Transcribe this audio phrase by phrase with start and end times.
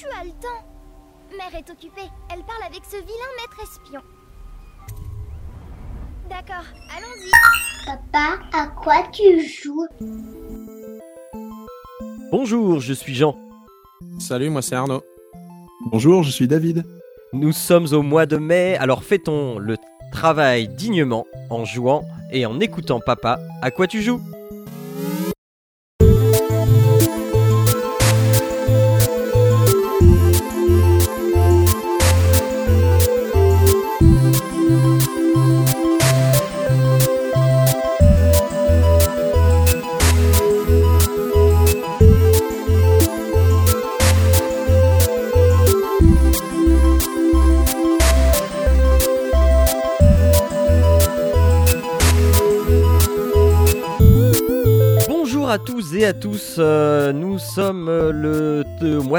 [0.00, 0.64] Tu as le temps.
[1.36, 2.08] Mère est occupée.
[2.32, 4.00] Elle parle avec ce vilain maître espion.
[6.30, 6.64] D'accord,
[6.96, 7.30] allons-y.
[7.84, 9.86] Papa, à quoi tu joues?
[12.30, 13.36] Bonjour, je suis Jean.
[14.18, 15.02] Salut, moi c'est Arnaud.
[15.92, 16.86] Bonjour, je suis David.
[17.34, 19.76] Nous sommes au mois de mai, alors fêtons le
[20.12, 23.38] travail dignement en jouant et en écoutant papa.
[23.60, 24.22] À quoi tu joues?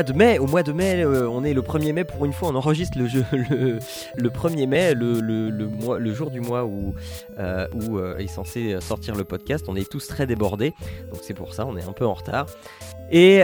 [0.04, 2.50] De mai, au mois de mai, euh, on est le 1er mai pour une fois,
[2.50, 3.80] on enregistre le, jeu, le,
[4.16, 6.94] le 1er mai, le, jour du mois où,
[7.40, 10.74] euh, euh, est censé sortir le podcast, on est tous très débordés,
[11.12, 12.46] donc c'est pour ça, on est un peu en retard.
[13.14, 13.42] Et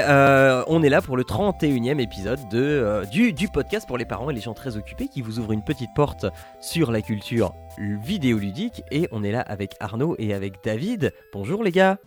[0.67, 4.33] on est là pour le 31e épisode de, du, du podcast pour les parents et
[4.33, 6.25] les gens très occupés qui vous ouvre une petite porte
[6.61, 8.83] sur la culture vidéoludique.
[8.92, 11.11] Et on est là avec Arnaud et avec David.
[11.33, 11.97] Bonjour les gars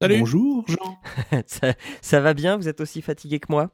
[0.00, 0.18] Salut.
[0.18, 0.98] Bonjour, Jean.
[1.46, 3.70] ça, ça va bien Vous êtes aussi fatigué que moi?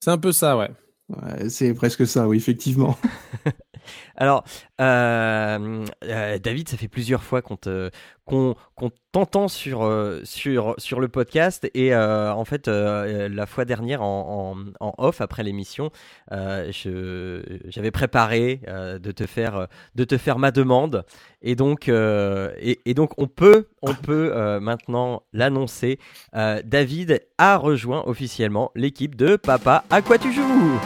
[0.00, 0.70] C'est un peu ça, ouais.
[1.08, 2.96] Ouais, c'est presque ça, oui, effectivement.
[4.16, 4.44] Alors,
[4.80, 7.90] euh, euh, David, ça fait plusieurs fois qu'on te-
[8.24, 11.68] qu'on qu'on t'entend sur, euh, sur, sur le podcast.
[11.74, 15.90] Et en fait, la fois dernière, en, en, en off, après l'émission,
[16.30, 21.04] je- j'avais préparé de, te faire, de te faire ma demande.
[21.42, 25.98] Et donc, et, et donc on peut, on peut maintenant l'annoncer.
[26.32, 30.78] David a rejoint officiellement l'équipe de Papa à quoi tu joues?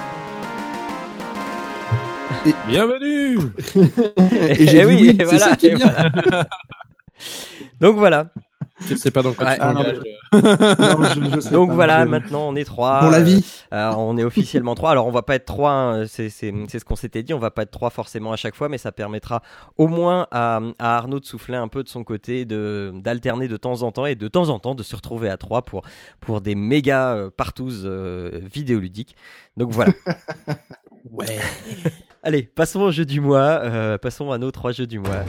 [2.67, 3.39] Bienvenue
[4.59, 5.87] Et j'ai Eh oui, oui, et c'est voilà, ça qui est et bien.
[6.25, 6.49] voilà.
[7.81, 8.31] Donc voilà.
[8.87, 9.55] Je sais pas dans quoi Ouais.
[9.55, 9.99] tu Ah, non, t'engages.
[10.79, 13.01] Non, je- je sais Donc pas, voilà, je- maintenant on est trois.
[13.01, 13.45] Pour la vie.
[13.73, 14.91] Euh, on est officiellement trois.
[14.91, 17.33] Alors on va pas être trois, hein, c'est c'est- c'est ce qu'on s'était dit.
[17.33, 19.43] On va pas être trois forcément à chaque fois, mais ça permettra
[19.79, 23.57] au moins à, à Arnaud de souffler un peu de son côté, de d'alterner de
[23.57, 25.83] temps en temps et de temps en temps de se retrouver à trois pour
[26.21, 29.15] pour des méga euh, partouzes euh, vidéoludiques.
[29.57, 29.93] Donc voilà.
[31.11, 31.27] Ouais.
[32.27, 33.61] Allez, passons au jeu du mois.
[33.63, 35.25] euh, passons à nos trois jeux du mois.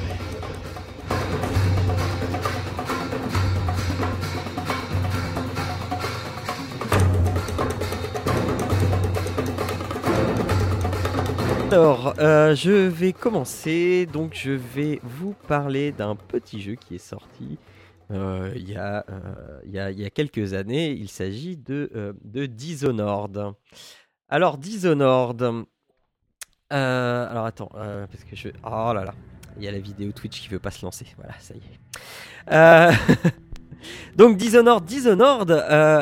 [11.69, 14.05] Alors, euh, je vais commencer.
[14.05, 17.57] Donc, je vais vous parler d'un petit jeu qui est sorti
[18.11, 19.03] euh, il y, a,
[19.66, 20.91] y, a, quelques années.
[20.91, 23.51] Il s'agit de, de Dishonored.
[24.29, 25.66] Alors, Dishonored.
[26.75, 28.49] Euh, alors, attends, euh, parce que je.
[28.63, 29.13] Oh là là.
[29.57, 31.05] Il y a la vidéo Twitch qui veut pas se lancer.
[31.17, 32.53] Voilà, ça y est.
[32.53, 32.91] Euh,
[34.17, 35.51] Donc Dishonored, Dishonored,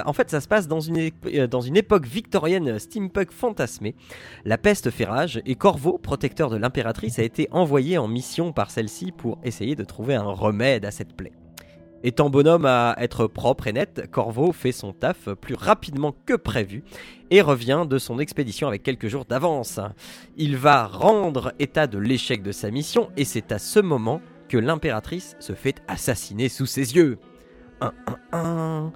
[0.06, 1.11] en fait ça se passe dans une,
[1.50, 3.95] dans une époque victorienne steampunk fantasmée.
[4.45, 8.72] La peste fait rage et Corvo, protecteur de l'impératrice, a été envoyé en mission par
[8.72, 11.34] celle-ci pour essayer de trouver un remède à cette plaie.
[12.06, 16.84] Étant bonhomme à être propre et net, Corvo fait son taf plus rapidement que prévu
[17.31, 19.80] et revient de son expédition avec quelques jours d'avance.
[20.36, 24.58] Il va rendre état de l'échec de sa mission et c'est à ce moment que
[24.58, 27.19] l'impératrice se fait assassiner sous ses yeux.
[27.80, 27.94] Un,
[28.34, 28.91] un, un.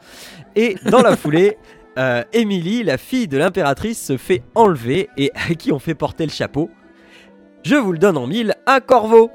[0.57, 1.57] Et dans la foulée,
[1.97, 6.25] euh, Emily, la fille de l'impératrice, se fait enlever et à qui on fait porter
[6.25, 6.69] le chapeau.
[7.63, 9.31] Je vous le donne en mille, à Corvo.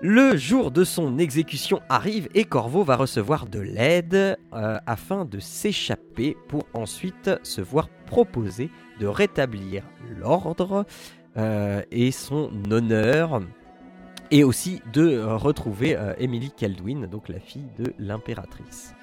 [0.00, 5.40] Le jour de son exécution arrive et Corvo va recevoir de l'aide euh, afin de
[5.40, 8.70] s'échapper pour ensuite se voir proposer
[9.00, 9.82] de rétablir
[10.20, 10.86] l'ordre
[11.36, 13.40] euh, et son honneur
[14.30, 18.94] et aussi de euh, retrouver Emily Caldwin, donc la fille de l'impératrice.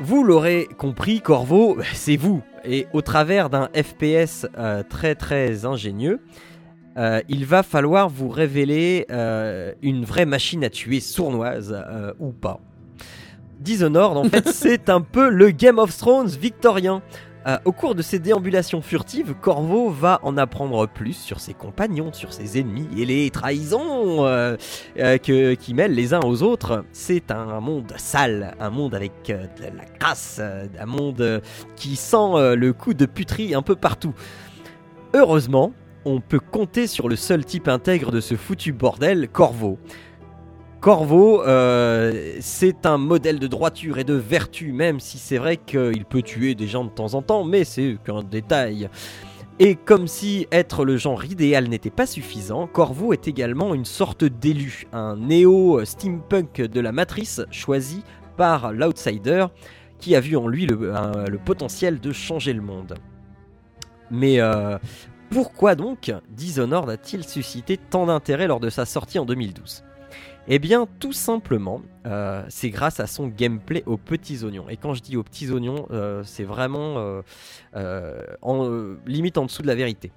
[0.00, 2.40] Vous l'aurez compris, Corvo, c'est vous.
[2.64, 4.46] Et au travers d'un FPS
[4.88, 6.20] très très ingénieux,
[6.96, 12.30] euh, il va falloir vous révéler euh, une vraie machine à tuer sournoise euh, ou
[12.30, 12.60] pas.
[13.60, 17.02] Dishonored, en fait, c'est un peu le Game of Thrones victorien.
[17.66, 22.32] Au cours de ses déambulations furtives, Corvo va en apprendre plus sur ses compagnons, sur
[22.32, 24.24] ses ennemis et les trahisons
[24.96, 26.86] que, qui mêlent les uns aux autres.
[26.92, 31.42] C'est un monde sale, un monde avec de la crasse, un monde
[31.76, 34.14] qui sent le coup de puterie un peu partout.
[35.12, 39.78] Heureusement, on peut compter sur le seul type intègre de ce foutu bordel, Corvo.
[40.80, 46.04] Corvo, euh, c'est un modèle de droiture et de vertu, même si c'est vrai qu'il
[46.04, 48.90] peut tuer des gens de temps en temps, mais c'est qu'un détail.
[49.58, 54.24] Et comme si être le genre idéal n'était pas suffisant, Corvo est également une sorte
[54.24, 58.02] d'élu, un néo-steampunk de la matrice choisi
[58.36, 59.46] par l'outsider
[60.00, 62.96] qui a vu en lui le, potentiel de changer le monde.
[64.10, 64.76] Mais euh,
[65.34, 69.82] pourquoi donc Dishonored a-t-il suscité tant d'intérêt lors de sa sortie en 2012
[70.46, 74.68] Eh bien, tout simplement, euh, c'est grâce à son gameplay aux petits oignons.
[74.68, 77.22] Et quand je dis aux petits oignons, euh, c'est vraiment
[77.74, 80.12] euh, en, limite en dessous de la vérité.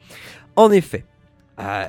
[0.55, 1.03] En effet,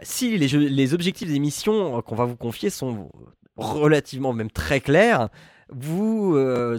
[0.04, 3.10] si les, objectifs des missions qu'on va vous confier sont
[3.58, 5.28] relativement même très clairs,
[5.68, 6.34] vous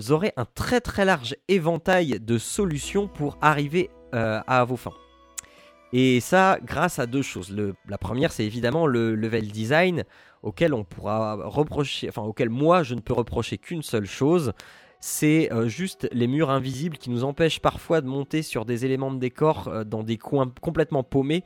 [0.09, 4.95] aurez un très très large éventail de solutions pour arriver à vos fins.
[5.91, 7.55] Et ça, grâce à deux choses.
[7.87, 10.03] La première, c'est évidemment le level design,
[10.43, 14.53] auquel on pourra reprocher, enfin auquel moi je ne peux reprocher qu'une seule chose,
[14.99, 19.11] c'est euh, juste les murs invisibles qui nous empêchent parfois de monter sur des éléments
[19.11, 21.43] de décor euh, dans des coins complètement paumés.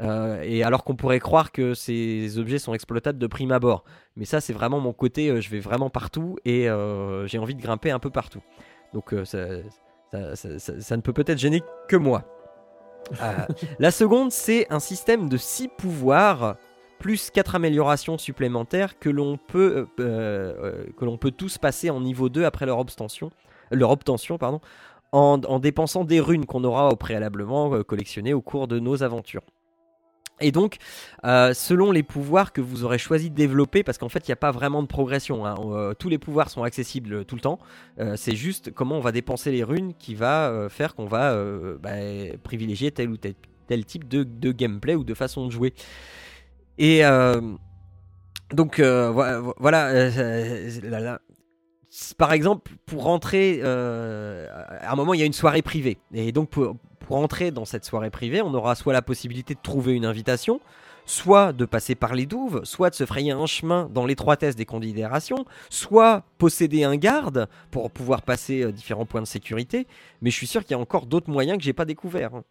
[0.00, 3.84] euh, et alors qu'on pourrait croire que ces objets sont exploitables de prime abord.
[4.16, 6.68] Mais ça, c'est vraiment mon côté, je vais vraiment partout et
[7.26, 8.40] j'ai envie de grimper un peu partout.
[8.92, 9.38] Donc ça-
[10.34, 12.22] ça ne peut peut-être gêner que moi.
[13.22, 13.46] Euh,
[13.78, 16.56] la seconde, c'est un système de 6 pouvoirs
[16.98, 22.00] plus 4 améliorations supplémentaires que l'on peut, euh, euh, que l'on peut tous passer en
[22.00, 23.30] niveau 2 après leur obtention,
[25.12, 29.44] en, en dépensant des runes qu'on aura au préalablement collectionnées au cours de nos aventures.
[30.40, 30.76] Et donc,
[31.24, 34.34] euh, selon les pouvoirs que vous aurez choisi de développer, parce qu'en fait, il n'y
[34.34, 37.58] a pas vraiment de progression, hein, euh, tous les pouvoirs sont accessibles tout le temps,
[37.98, 41.32] euh, c'est juste comment on va dépenser les runes qui va euh, faire qu'on va
[41.32, 41.90] euh, bah,
[42.42, 45.74] privilégier tel ou tel, type de, gameplay ou de façon de jouer.
[46.78, 47.40] Et euh,
[48.52, 51.20] donc, euh, voilà, voilà euh, là, là.
[52.16, 54.46] Par exemple, pour rentrer, euh,
[54.80, 55.98] à un moment, il y a une soirée privée.
[56.12, 59.60] Et donc, pour, pour entrer dans cette soirée privée, on aura soit la possibilité de
[59.62, 60.60] trouver une invitation,
[61.06, 64.66] soit de passer par les douves, soit de se frayer un chemin dans l'étroitesse des
[64.66, 69.86] considérations, soit posséder un garde pour pouvoir passer euh, différents points de sécurité.
[70.20, 72.42] Mais je suis sûr qu'il y a encore d'autres moyens que j'ai pas découverts.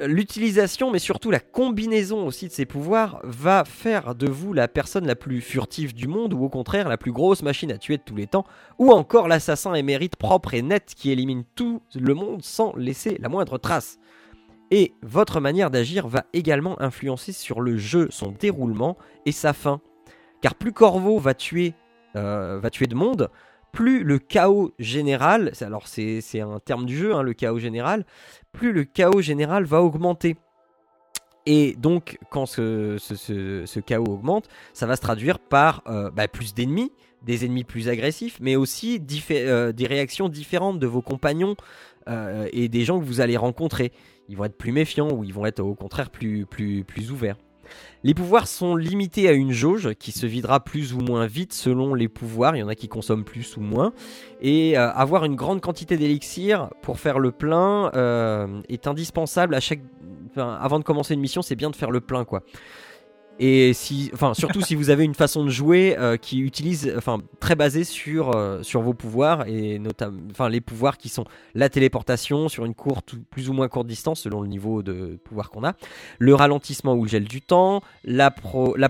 [0.00, 5.06] L'utilisation, mais surtout la combinaison aussi de ces pouvoirs, va faire de vous la personne
[5.06, 8.02] la plus furtive du monde, ou au contraire la plus grosse machine à tuer de
[8.04, 8.44] tous les temps,
[8.78, 13.28] ou encore l'assassin émérite propre et net qui élimine tout le monde sans laisser la
[13.28, 13.98] moindre trace.
[14.70, 18.96] Et votre manière d'agir va également influencer sur le jeu, son déroulement
[19.26, 19.80] et sa fin.
[20.42, 21.74] Car plus Corvo va tuer,
[22.14, 23.30] euh, va tuer de monde,
[23.72, 28.04] plus le chaos général, alors c'est un terme du jeu, hein, le chaos général,
[28.52, 30.36] plus le chaos général va augmenter.
[31.46, 36.92] Et donc, quand ce, chaos augmente, ça va se traduire par euh, bah, plus d'ennemis,
[37.22, 39.00] des ennemis plus agressifs, mais aussi
[39.30, 41.56] euh, des réactions différentes de vos compagnons
[42.08, 43.92] euh, et des gens que vous allez rencontrer.
[44.28, 47.36] Ils vont être plus méfiants ou ils vont être au contraire plus, plus ouverts.
[48.04, 51.94] Les pouvoirs sont limités à une jauge qui se videra plus ou moins vite selon
[51.94, 52.54] les pouvoirs.
[52.54, 53.92] Il y en a qui consomment plus ou moins.
[54.40, 59.60] Et euh, avoir une grande quantité d'élixir pour faire le plein euh, est indispensable à
[59.60, 59.80] chaque.
[60.36, 62.42] avant de commencer une mission, c'est bien de faire le plein, quoi.
[63.40, 67.18] Et si, enfin, surtout si vous avez une façon de jouer euh, qui utilise, enfin,
[67.38, 71.24] très basée sur euh, sur vos pouvoirs et notamment, enfin, les pouvoirs qui sont
[71.54, 75.20] la téléportation sur une courte, ou plus ou moins courte distance selon le niveau de
[75.22, 75.74] pouvoir qu'on a,
[76.18, 78.32] le ralentissement ou le gel du temps, la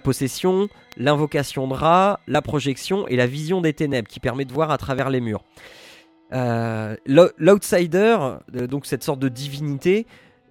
[0.03, 4.71] possession, l'invocation de rat, la projection et la vision des ténèbres qui permet de voir
[4.71, 5.45] à travers les murs.
[6.33, 8.17] Euh, l'ou- L'outsider,
[8.53, 10.07] donc cette sorte de divinité,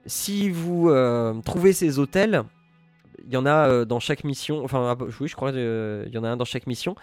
[0.05, 0.91] si vous
[1.43, 2.43] trouvez ces hôtels,
[3.27, 6.17] il y en a euh, dans chaque mission, enfin ah, oui je crois qu'il y
[6.17, 6.96] en a un dans chaque mission,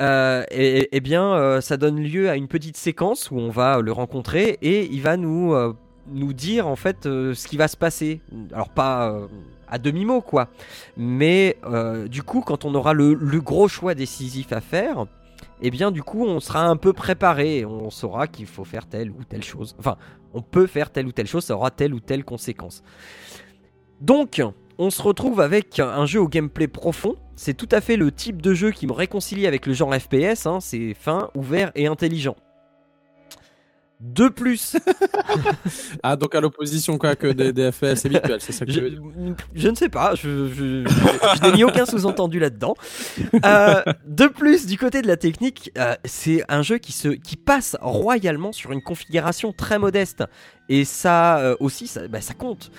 [0.00, 3.80] euh, et, et bien euh, ça donne lieu à une petite séquence où on va
[3.80, 5.72] le rencontrer et il va nous, euh,
[6.08, 8.20] nous dire en fait euh, ce qui va se passer.
[8.52, 9.28] Alors pas euh,
[9.68, 10.48] à demi-mot quoi,
[10.96, 15.06] mais euh, du coup quand on aura le, le gros choix décisif à faire,
[15.62, 19.10] et bien du coup on sera un peu préparé, on saura qu'il faut faire telle
[19.10, 19.76] ou telle chose.
[19.78, 19.96] Enfin,
[20.36, 22.82] on peut faire telle ou telle chose, ça aura telle ou telle conséquence.
[24.00, 24.42] Donc,
[24.78, 27.16] on se retrouve avec un jeu au gameplay profond.
[27.36, 30.46] C'est tout à fait le type de jeu qui me réconcilie avec le genre FPS.
[30.46, 30.58] hein.
[30.60, 32.36] C'est fin, ouvert et intelligent.
[34.00, 34.76] De plus,
[36.02, 38.90] Ah, donc à l'opposition quoi que des, des FPS habituels, c'est ça que tu veux
[38.90, 42.74] je, dire je ne sais pas, je, je- je- je n'ai mis aucun sous-entendu là-dedans.
[43.46, 47.36] Euh, de plus, du côté de la technique, euh, c'est un jeu qui, se, qui
[47.36, 50.24] passe royalement sur une configuration très modeste.
[50.68, 52.72] Et ça euh, aussi, ça, bah, ça compte.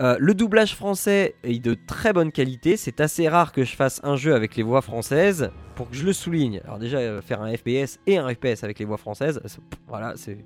[0.00, 2.76] Euh, le doublage français est de très bonne qualité.
[2.76, 6.04] C'est assez rare que je fasse un jeu avec les voix françaises pour que je
[6.04, 6.60] le souligne.
[6.64, 9.40] Alors déjà euh, faire un FPS et un FPS avec les voix françaises,
[9.88, 10.38] voilà, c'est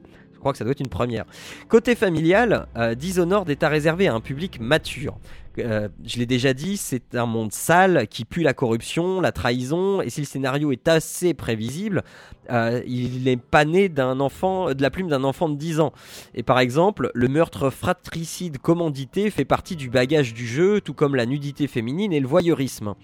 [0.47, 1.25] crois que ça doit être une première.
[1.69, 5.19] Côté familial, euh, Dishonored est à réserver à un public mature.
[5.59, 10.03] Euh, je l'ai déjà dit, c'est un monde sale qui pue la corruption, la trahison,
[10.03, 12.05] et si le scénario est assez prévisible,
[12.53, 15.93] euh, il n'est pas né d'un enfant, de la plume d'un enfant de 10 ans.
[16.35, 21.17] Et par exemple, le meurtre fratricide commandité fait partie du bagage du jeu, tout comme
[21.17, 22.95] la nudité féminine et le voyeurisme.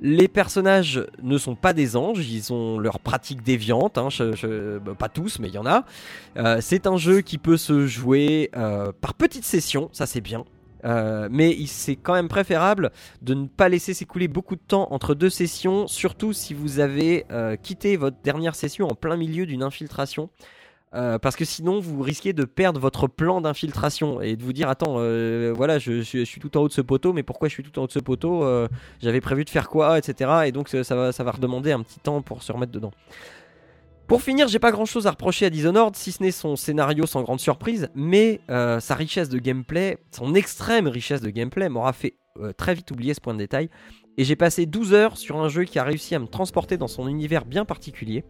[0.00, 4.08] Les personnages ne sont pas des anges, ils ont leurs pratiques déviantes, hein,
[4.84, 5.84] bah, pas tous, mais il y en a.
[6.36, 10.44] Euh, c'est un jeu qui peut se jouer euh, par petites sessions, ça c'est bien.
[10.84, 15.14] Euh, mais c'est quand même préférable de ne pas laisser s'écouler beaucoup de temps entre
[15.14, 17.24] deux sessions, surtout si vous avez
[17.62, 20.28] quitté votre dernière session en plein milieu d'une infiltration.
[20.96, 24.70] Euh, parce que sinon vous risquez de perdre votre plan d'infiltration et de vous dire
[24.70, 27.62] attends euh, voilà je, suis tout en haut de ce poteau mais pourquoi je suis
[27.62, 28.66] tout en haut de ce poteau Euh,
[29.02, 32.00] j'avais prévu de faire quoi etc et donc ça, va, ça va redemander un petit
[32.00, 32.92] temps pour se remettre dedans
[34.06, 37.06] pour finir, j'ai pas grand chose à reprocher à Dishonored, si ce n'est son scénario
[37.06, 42.14] sans grande surprise, mais sa richesse de gameplay, son extrême richesse de gameplay m'aura fait
[42.56, 43.68] très vite oublier ce point de détail.
[44.16, 46.86] Et j'ai passé 12 heures sur un jeu qui a réussi à me transporter dans
[46.86, 48.24] son univers bien particulier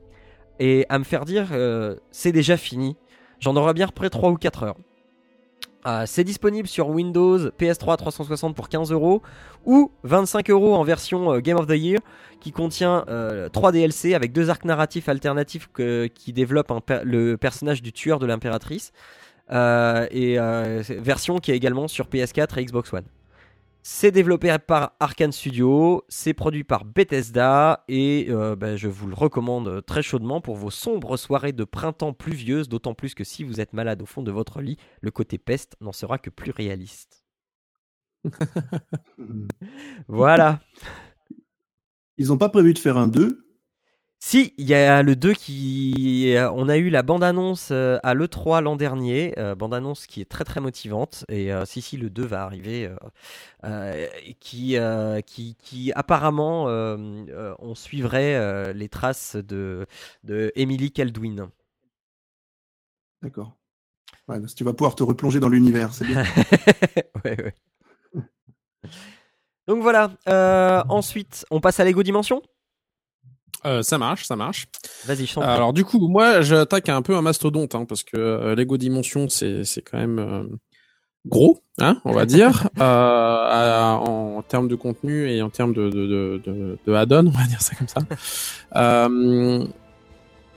[0.59, 2.97] et à me faire dire euh, c'est déjà fini.
[3.41, 4.77] J'en aurais bien repris 3 ou 4 heures.
[5.87, 9.23] Euh, c'est disponible sur Windows, PS3 360 pour 15 euros
[9.65, 12.01] ou 25 euros en version euh, Game of the Year
[12.41, 15.69] qui contient euh, 3 DLC avec deux arcs narratifs alternatifs
[16.15, 16.73] qui développent
[17.05, 18.93] le personnage du tueur de l'impératrice
[19.53, 23.05] Euh, et euh, version qui est également sur PS4 et Xbox One.
[23.88, 29.14] C'est développé par Arkane Studio, c'est produit par Bethesda et euh, ben, je vous le
[29.14, 33.61] recommande très chaudement pour vos sombres soirées de printemps pluvieuses, d'autant plus que si vous
[33.61, 37.25] êtes malade au fond de votre lit, le côté peste n'en sera que plus réaliste.
[40.09, 40.59] Voilà.
[42.19, 43.46] Ils n'ont pas prévu de faire un 2
[44.19, 46.35] Si, il y a le 2 qui.
[46.55, 50.45] On a eu la bande-annonce euh, à l'E3 l'an dernier, euh, bande-annonce qui est très
[50.45, 51.25] très motivante.
[51.29, 52.91] Et euh, si, si, le 2 va arriver,
[53.65, 54.07] euh,
[54.41, 54.77] qui,
[55.27, 59.87] qui, qui apparemment, on suivrait les traces de,
[60.25, 61.51] de Emily Caldwin.
[63.23, 63.57] D'accord.
[64.29, 66.25] Ouais, tu vas pouvoir te replonger dans l'univers, c'est bien.
[67.25, 67.55] ouais, ouais.
[69.69, 70.11] Donc voilà,
[70.89, 72.43] ensuite, on passe à Lego Dimension
[73.65, 74.67] Euh, ça marche, ça marche.
[75.07, 75.43] Vas-y, prie.
[75.43, 79.29] Alors du coup, moi, j'attaque un peu un mastodonte, hein, parce que euh, Lego Dimension,
[79.29, 80.45] c'est c'est quand même euh,
[81.27, 85.89] gros, hein, on va dire, euh, à- en termes de contenu et en termes de
[85.91, 88.01] de de, de, de add-on, on va dire ça comme ça.
[88.77, 89.65] Euh,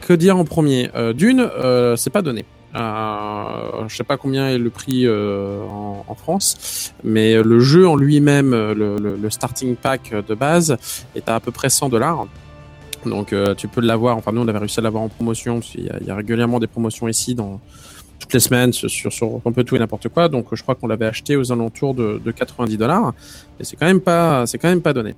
[0.02, 0.90] que dire en premier?
[0.96, 2.46] Euh, D'une, euh, c'est pas donné.
[2.76, 7.88] Euh, je sais pas combien est le prix euh, en, en France, mais le jeu
[7.88, 10.78] en lui-même, le, le, le starting pack de base,
[11.16, 12.28] est à à peu près 100 dollars.
[13.06, 15.86] Donc euh, tu peux l'avoir, enfin nous on avait réussi à l'avoir en promotion, qu'il
[15.86, 17.60] y, a- il y a régulièrement des promotions ici dans
[18.20, 20.28] toutes les semaines sur, un peu tout et n'importe quoi.
[20.28, 23.14] Donc je crois qu'on l'avait acheté aux alentours de, de 90 dollars.
[23.60, 25.16] Et c'est quand même pas, c'est quand même pas donné.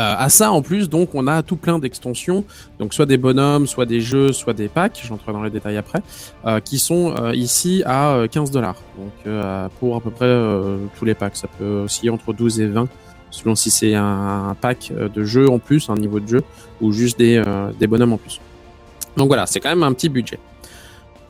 [0.00, 2.44] Euh, à ça en plus, donc on a tout plein d'extensions,
[2.78, 6.02] donc soit des bonhommes, soit des jeux, soit des packs, j'entrerai dans les détails après,
[6.46, 8.76] euh, qui sont euh, ici à euh, 15 dollars.
[8.96, 12.60] Donc euh, pour à peu près euh, tous les packs, ça peut osciller entre 12
[12.60, 12.88] et 20
[13.30, 16.42] selon si c'est un, pack euh, de jeux en plus, un niveau de jeu,
[16.80, 18.40] ou juste des, euh, des bonhommes en plus.
[19.16, 20.38] Donc voilà, c'est quand même un petit budget.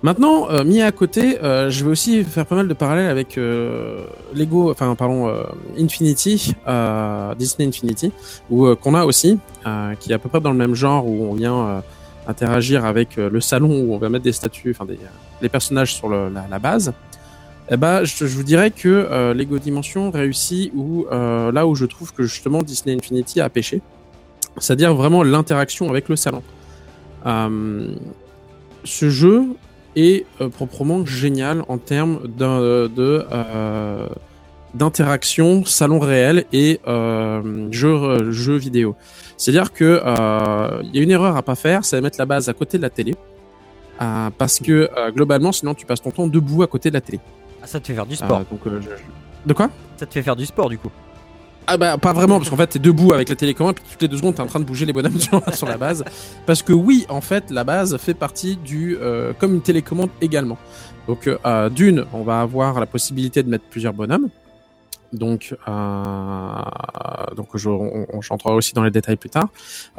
[0.02, 4.70] Maintenant, euh, mis à côté, je vais aussi faire pas mal de parallèles avec Lego,
[4.70, 5.32] enfin pardon,
[5.76, 6.54] Infinity,
[7.36, 8.12] Disney Infinity,
[8.48, 9.38] qu'on a aussi,
[9.98, 11.82] qui est à peu près dans le même genre où on vient
[12.28, 15.00] interagir avec le salon où on va mettre des statues, enfin des
[15.40, 16.92] les personnages sur la base.
[17.70, 21.84] Eh ben, je, vous dirais que euh, Lego Dimension réussit où euh, là où je
[21.84, 23.82] trouve que justement Disney Infinity a pêché,
[24.56, 26.42] c'est-à-dire vraiment l'interaction avec le salon.
[27.26, 27.94] Euh,
[28.84, 29.44] ce jeu
[29.96, 32.20] est proprement génial en termes
[34.74, 36.80] d'interaction salon réel et
[37.70, 38.96] jeu jeu vidéo.
[39.36, 40.00] C'est-à-dire que
[40.84, 42.78] il y a une erreur à pas faire, c'est de mettre la base à côté
[42.78, 43.16] de la télé,
[43.98, 47.18] parce que globalement, sinon tu passes ton temps debout à côté de la télé.
[47.62, 48.38] Ah, ça te fait faire du sport.
[48.40, 50.90] Euh, donc, euh, je- je- De quoi Ça te fait faire du sport du coup.
[51.70, 54.08] Ah bah pas vraiment parce qu'en fait t'es debout avec la télécommande puis toutes les
[54.08, 56.02] deux secondes t'es en train de bouger les bonhommes sur, sur la base.
[56.46, 60.56] Parce que oui en fait la base fait partie du euh, comme une télécommande également.
[61.06, 64.28] Donc euh, d'une on va avoir la possibilité de mettre plusieurs bonhommes.
[65.12, 66.52] Donc euh,
[67.36, 69.48] donc je, on, on j'entrerai aussi dans les détails plus tard.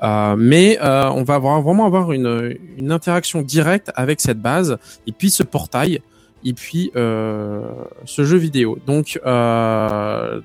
[0.04, 4.78] Euh, mais euh, on va avoir, vraiment avoir une, une interaction directe avec cette base.
[5.08, 6.02] Et puis ce portail
[6.46, 7.62] et puis euh,
[8.06, 8.78] ce jeu vidéo.
[8.88, 10.42] Donc, euh,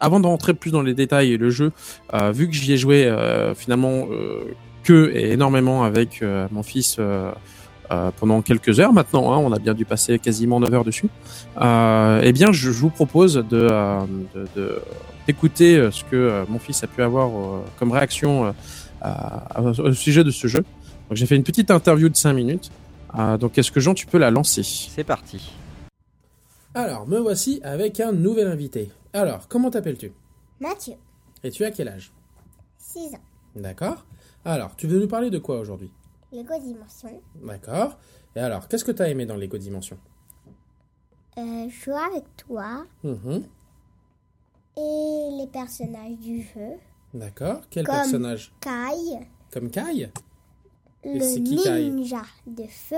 [0.00, 1.72] avant d'entrer plus dans les détails et le jeu,
[2.14, 3.12] euh, vu que j'y ai joué
[3.56, 4.06] finalement
[4.84, 7.30] que et énormément avec mon fils euh,
[8.18, 11.06] pendant quelques heures maintenant, hein, on a bien dû passer quasiment 9 heures dessus,
[11.60, 14.00] euh, eh bien je, vous propose de, euh,
[14.34, 14.78] de- de-
[15.26, 17.30] d'écouter euh, ce que mon fils a pu avoir
[17.78, 18.52] comme réaction
[19.78, 20.60] au sujet de ce jeu.
[21.08, 22.70] Donc j'ai fait une petite interview de 5 minutes.
[23.18, 24.62] Euh, donc est-ce que Jean, tu peux la lancer?
[24.62, 25.52] C'est parti.
[26.74, 28.90] Alors, me voici avec un nouvel invité.
[29.12, 30.12] Alors, comment t'appelles-tu?
[30.60, 30.94] Mathieu,
[31.42, 32.12] Et tu as quel âge?
[32.78, 33.20] 6 ans.
[33.54, 34.04] D'accord.
[34.44, 35.90] Alors, tu veux nous parler de quoi aujourd'hui?
[36.32, 37.20] Lego Dimension.
[37.42, 37.96] D'accord.
[38.34, 39.96] Et alors, qu'est-ce que tu as aimé dans Lego Dimension?
[41.38, 43.44] Euh, jouer avec toi Mhm.
[44.76, 46.74] et les personnages du jeu.
[47.14, 47.60] D'accord.
[47.70, 48.52] Quel Comme- personnage?
[48.60, 50.10] Kai, Comme Kai?
[51.14, 52.96] Le ninja de feu,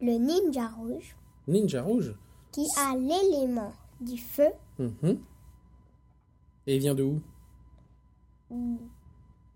[0.00, 1.16] le ninja rouge,
[1.48, 2.14] Ninja Rouge
[2.52, 5.18] qui a l'élément du feu, Mhm.
[6.66, 7.20] Et il vient de où?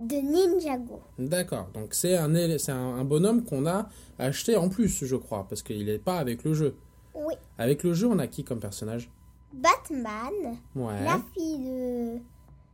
[0.01, 1.01] De Ninjago.
[1.19, 1.69] D'accord.
[1.75, 3.89] Donc c'est un, un, un bonhomme qu'on a
[4.19, 6.77] acheté en plus, je crois, parce qu'il n'est pas avec le jeu.
[7.15, 7.35] Oui.
[7.59, 9.11] Avec le jeu, on a qui comme personnage?
[9.53, 11.05] Batman, Ouais.
[11.05, 12.19] la fille de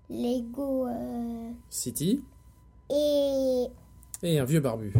[0.09, 2.23] Lego euh, City
[2.91, 3.67] et,
[4.23, 4.93] et un vieux barbu.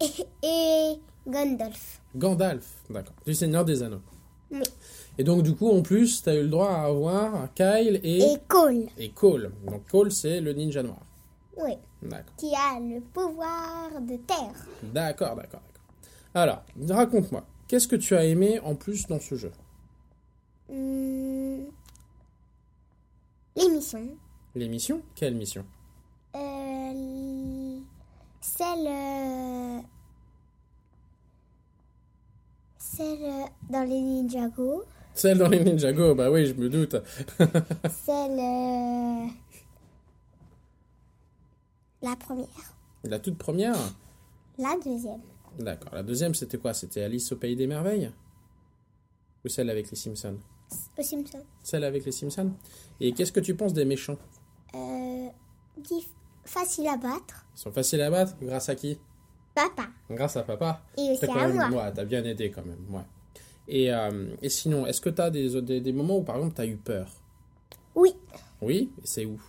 [0.42, 0.94] et
[1.26, 2.00] Gandalf.
[2.16, 3.14] Gandalf, d'accord.
[3.26, 4.00] Du Seigneur des Anneaux.
[4.50, 4.62] Oui.
[5.18, 8.18] Et donc, du coup, en plus, tu as eu le droit à avoir Kyle et,
[8.22, 9.52] Et Cole, et Cole.
[9.66, 11.00] Donc, Cole, c'est le ninja noir.
[11.56, 11.72] oui,
[12.02, 12.34] D'accord.
[12.36, 14.54] qui a le pouvoir de terre.
[14.82, 15.82] D'accord, d'accord, d'accord.
[16.34, 19.50] Alors, raconte-moi, qu'est-ce que tu as aimé en plus dans ce jeu?
[20.70, 21.64] Hmm,
[23.56, 24.08] L'émission,
[24.54, 25.64] Les missions Quelle mission?
[28.58, 29.80] Celle, euh,
[32.78, 34.84] celle euh, dans les Ninjago,
[35.14, 36.96] Celle dans les Ninjago, bah oui, je me doute.
[38.04, 39.26] celle, euh,
[42.02, 42.46] la première,
[43.04, 43.76] La toute première?
[44.58, 45.20] La deuxième,
[45.58, 45.94] D'accord.
[45.94, 46.72] La deuxième, c'était quoi?
[46.74, 48.10] C'était Alice au Pays des Merveilles?
[49.44, 50.38] Ou celle avec les Simpsons?
[50.98, 51.44] Aux Simpsons.
[51.62, 52.52] Celle avec les Simpsons?
[53.00, 54.18] Et qu'est-ce que tu penses des méchants?
[54.74, 55.28] Euh,
[55.80, 56.10] dif-
[56.48, 58.34] facile à battre, Ils sont faciles à battre?
[58.40, 58.98] Grâce à qui?
[59.54, 60.82] Papa, Grâce à papa?
[60.96, 61.84] Et aussi à même, moi.
[61.84, 63.02] ouais, t'as bien aidé quand même, ouais.
[63.66, 66.66] Et, euh, et sinon, est-ce que t'as des, des, des moments où par exemple t'as
[66.66, 67.10] eu peur?
[67.94, 68.14] Oui,
[68.62, 68.90] Oui?
[69.02, 69.40] Et c'est où?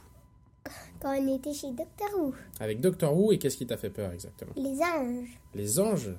[1.00, 4.12] Quand on était chez Doctor Who, Avec Doctor Who et qu'est-ce qui t'a fait peur
[4.12, 4.52] exactement?
[4.58, 6.10] Les anges, Les anges?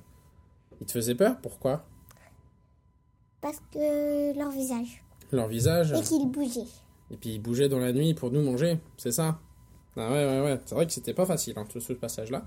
[0.81, 1.39] Ils te faisaient peur?
[1.43, 1.85] Pourquoi?
[3.43, 5.93] Parce que leur visage, Leur visage?
[5.93, 6.67] Et qu'ils bougeaient.
[7.11, 9.39] Et puis ils bougeaient dans la nuit pour nous manger, c'est ça?
[9.97, 10.61] Ah ouais, ouais, ouais.
[10.65, 12.47] C'est vrai que c'était pas facile, hein, tout ce passage-là.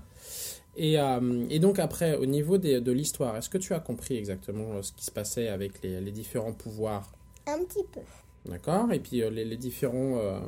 [0.76, 4.16] Et, euh, et donc après, au niveau des- de l'histoire, est-ce que tu as compris
[4.16, 7.12] exactement euh, ce qui se passait avec les, les différents pouvoirs?
[7.46, 8.00] Un petit peu.
[8.46, 10.40] D'accord Et puis euh, les, les différents euh,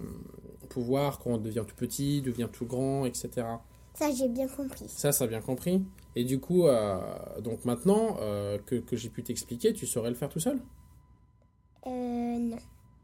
[0.68, 3.62] pouvoirs quand on devient tout petit, devient tout grand, etc.
[3.94, 4.85] Ça, j'ai bien compris.
[4.88, 5.82] Ça, ça a bien compris.
[6.16, 6.64] Et du coup,
[7.42, 8.16] donc maintenant
[8.66, 10.59] que, que j'ai pu t'expliquer, tu saurais le faire tout seul?
[11.87, 11.90] Euh,
[12.38, 12.59] non.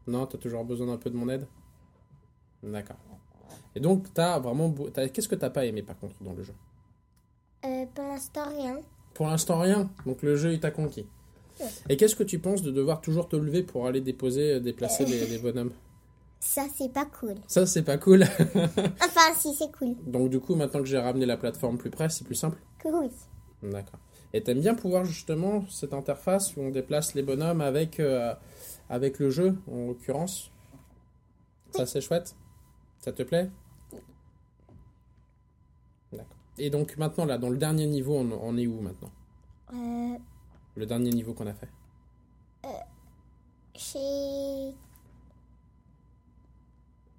[0.07, 1.47] Non, t'as toujours besoin d'un peu de mon aide?
[2.63, 2.97] D'accord.
[3.75, 4.73] Et donc, t'as vraiment...
[5.13, 6.53] Qu'est-ce que t'as pas aimé par contre dans le jeu?
[7.65, 8.77] Euh, pour l'instant, rien.
[9.13, 9.89] Pour l'instant, rien.
[10.05, 11.07] Donc le jeu, il t'a conquis.
[11.59, 11.67] Ouais.
[11.89, 15.05] Et qu'est-ce que tu penses de devoir toujours te lever pour aller déposer, euh, déplacer
[15.05, 15.71] les, les bonhommes?
[16.39, 17.35] Ça, c'est pas cool.
[17.47, 18.23] Ça, c'est pas cool.
[19.01, 19.95] Enfin, si, c'est cool.
[20.05, 22.57] Donc du coup, maintenant que j'ai ramené la plateforme plus près, c'est plus simple?
[22.83, 23.09] Oui.
[23.61, 23.99] D'accord.
[24.33, 28.33] Et t'aimes bien pouvoir justement cette interface où on déplace les bonhommes avec, euh,
[28.89, 30.51] avec le jeu, en l'occurrence?
[31.71, 32.35] Ça, c'est chouette?
[32.99, 33.49] Ça te plaît?
[36.57, 39.09] Et donc maintenant, là, dans le dernier niveau, on, on est où maintenant
[39.73, 40.17] Euh,
[40.75, 41.69] Le dernier niveau qu'on a fait
[43.75, 44.71] chez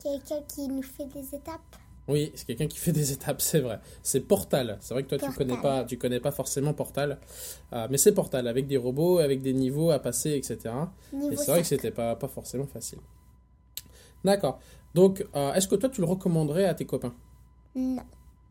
[0.01, 1.61] quelqu'un qui nous fait des étapes.
[2.07, 3.81] Oui, c'est quelqu'un qui fait des étapes, c'est vrai.
[4.05, 4.79] C'est Portal.
[4.81, 5.47] C'est vrai que toi, tu Portal.
[5.49, 7.18] connais pas, tu connais pas forcément Portal,
[7.73, 10.59] Euh, mais c'est Portal avec des robots, avec des niveaux à passer, etc.
[11.12, 11.64] Et c'est vrai que 5.
[11.64, 13.01] c'était pas, pas forcément facile.
[14.25, 14.61] D'accord.
[14.94, 17.14] Donc, euh, est-ce que toi, tu le recommanderais à tes copains?
[17.75, 18.03] Non.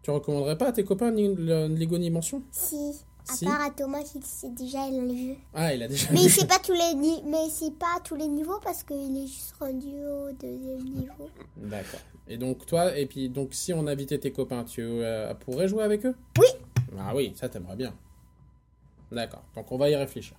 [0.04, 2.76] Tu recommanderais pas à tes copains ni- le Lego Dimension Si.
[3.30, 3.46] À Si.
[3.46, 5.36] part à Thomas qui sait déjà le jeu.
[5.54, 6.26] Ah, il a déjà Mais vu.
[6.26, 9.54] il sait pas tous les mais c'est pas tous les niveaux parce qu'il est juste
[9.60, 11.30] rendu au deuxième niveau.
[11.56, 12.02] D'accord.
[12.28, 15.84] Et donc, toi, et puis, donc, si on invitait tes copains, tu euh, pourrais jouer
[15.84, 16.16] avec eux?
[16.38, 16.48] Oui.
[17.00, 17.94] Ah oui, ça t'aimerais bien.
[19.12, 19.44] D'accord.
[19.56, 20.36] Donc, on va y réfléchir.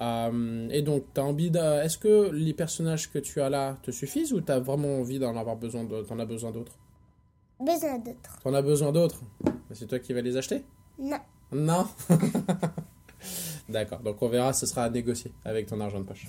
[0.00, 1.58] Euh, et donc, t'as envie de...
[1.84, 5.36] Est-ce que les personnages que tu as là te suffisent ou t'as vraiment envie d'en
[5.36, 6.02] avoir besoin de...
[6.02, 6.72] T'en as besoin d'autres?
[7.60, 8.38] Besoin d'autres.
[8.42, 9.20] T'en as besoin d'autres
[9.72, 10.64] C'est toi qui vas les acheter?
[10.98, 11.18] Non.
[11.52, 11.86] Non
[13.68, 16.26] D'accord, donc on verra, ce sera à négocier avec ton argent de poche.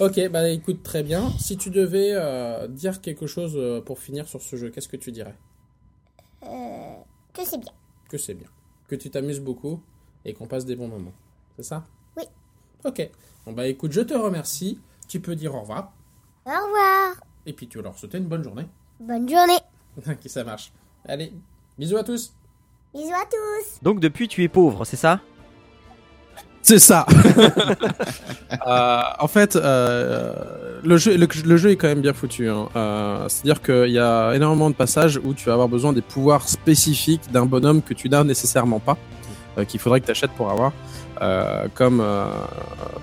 [0.00, 1.30] Ok, bah écoute, très bien.
[1.38, 4.96] Si tu devais euh, dire quelque chose euh, pour finir sur ce jeu, qu'est-ce que
[4.96, 5.36] tu dirais?
[6.44, 6.94] Euh,
[7.34, 7.72] que c'est bien.
[8.08, 8.48] Que c'est bien,
[8.88, 9.82] que tu t'amuses beaucoup
[10.24, 11.12] et qu'on passe des bons moments.
[11.56, 11.84] C'est ça?
[12.16, 12.24] Oui.
[12.84, 13.10] Ok.
[13.44, 14.80] Bon bah écoute, je te remercie.
[15.06, 15.92] Tu peux dire au revoir.
[16.46, 17.20] Au revoir.
[17.44, 18.66] Et puis tu veux leur souhaiter une bonne journée.
[19.00, 19.58] Bonne journée.
[20.06, 20.72] ok, ça marche.
[21.06, 21.32] Allez,
[21.78, 22.32] bisous à tous.
[22.94, 23.78] Bisous à tous.
[23.82, 25.20] Donc depuis tu es pauvre, c'est ça?
[26.62, 27.06] C'est ça.
[28.66, 32.48] Euh, en fait, euh, le, jeu, le, le jeu est quand même bien foutu.
[32.48, 32.68] Hein.
[32.76, 36.46] Euh, C'est-à-dire qu'il y a énormément de passages où tu vas avoir besoin des pouvoirs
[36.48, 38.98] spécifiques d'un bonhomme que tu n'as nécessairement pas,
[39.56, 40.72] euh, qu'il faudrait que tu achètes pour avoir.
[41.20, 42.24] Euh, comme euh,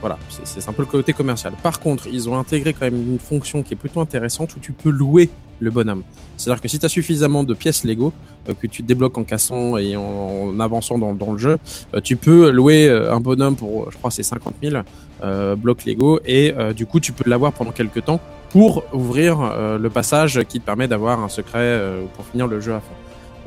[0.02, 1.54] voilà, c'est un peu le côté commercial.
[1.62, 4.72] Par contre, ils ont intégré quand même une fonction qui est plutôt intéressante où tu
[4.72, 6.04] peux louer le bonhomme.
[6.38, 8.14] C'est-à-dire que si tu as suffisamment de pièces Lego
[8.48, 11.58] euh, que tu débloques en cassant et en, avançant dans, dans le jeu,
[11.94, 14.84] euh, tu peux louer un bonhomme pour, je crois, c'est 50 000
[15.24, 19.90] euh, blocs Lego et du coup, tu peux l'avoir pendant quelques temps pour ouvrir le
[19.90, 21.82] passage qui te permet d'avoir un secret
[22.16, 22.94] pour finir le jeu à fond.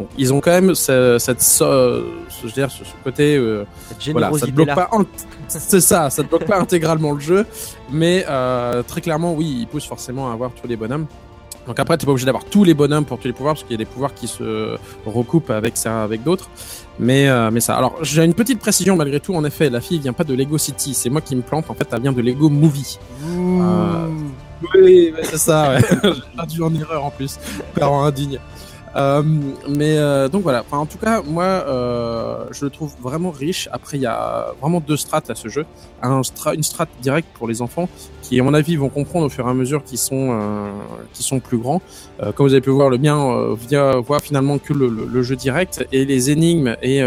[0.00, 2.02] Donc, ils ont quand même ce, cette, ce-
[2.40, 4.74] je veux dire, ce, ce côté, euh, Cette voilà, ça te bloque là.
[4.74, 4.90] pas,
[5.46, 7.46] c'est ça, ça te bloque pas intégralement le jeu,
[7.92, 11.06] mais euh, très clairement, oui, il pousse forcément à avoir tous les bonhommes.
[11.66, 13.72] Donc après, t'es pas obligé d'avoir tous les bonhommes pour tous les pouvoirs, parce qu'il
[13.72, 16.48] y a des pouvoirs qui se recoupent avec ça, avec d'autres.
[16.98, 17.76] Mais, euh, mais ça.
[17.76, 19.34] Alors, j'ai une petite précision malgré tout.
[19.34, 20.94] En effet, la fille vient pas de Lego City.
[20.94, 21.68] C'est moi qui me plante.
[21.70, 22.98] En fait, elle vient de Lego Movie.
[23.26, 24.06] Euh,
[24.74, 25.74] oui, mais c'est ça.
[25.74, 25.80] Ouais.
[26.02, 27.38] j'ai perdu en erreur en plus.
[27.74, 28.38] Parent indigne.
[28.96, 29.22] Euh,
[29.68, 30.64] mais euh, donc voilà.
[30.72, 33.68] En tout cas, moi, euh, je le trouve vraiment riche.
[33.72, 35.64] Après, il y a vraiment deux strates à ce jeu.
[36.03, 37.88] Un stra- une strate directe pour les enfants
[38.22, 40.70] qui, à mon avis, vont comprendre au fur et à mesure qu'ils sont euh,
[41.12, 41.83] qui sont plus grands.
[42.22, 45.22] Euh, comme vous avez pu voir, le mien euh, vient voir finalement que le, le-
[45.22, 46.98] jeu direct et les énigmes et,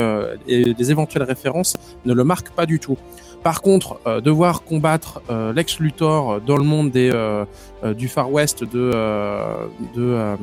[0.47, 1.73] et les éventuelles références
[2.05, 2.97] ne le marquent pas du tout.
[3.43, 7.43] Par contre, euh, devoir combattre euh, Lex Luthor dans le monde des, euh,
[7.83, 10.35] euh, du Far West de, euh, de euh,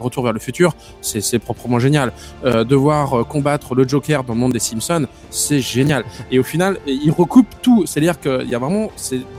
[0.00, 2.12] Retour vers le futur, c'est proprement génial.
[2.44, 6.04] Euh, devoir euh, combattre le Joker dans le monde des Simpsons, c'est génial.
[6.32, 7.86] Et au final, ils recoupent tout.
[7.86, 8.90] C'est-à-dire qu'il y a vraiment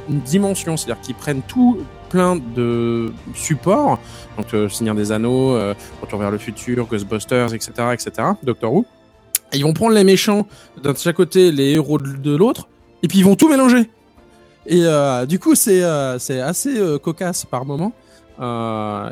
[0.10, 0.78] une dimension.
[0.78, 4.00] C'est-à-dire qu'ils prennent tout plein de supports.
[4.38, 8.12] Donc, euh, Seigneur des Anneaux, euh, Retour vers le futur, Ghostbusters, etc., etc.,
[8.44, 8.86] Doctor Who.
[9.52, 10.48] Ils vont prendre les méchants
[10.82, 12.68] d'un de chaque côté, les héros de l'autre,
[13.04, 13.90] et puis ils vont tout mélanger.
[14.66, 17.94] Et euh, du coup, c'est euh, assez euh, cocasse par moment.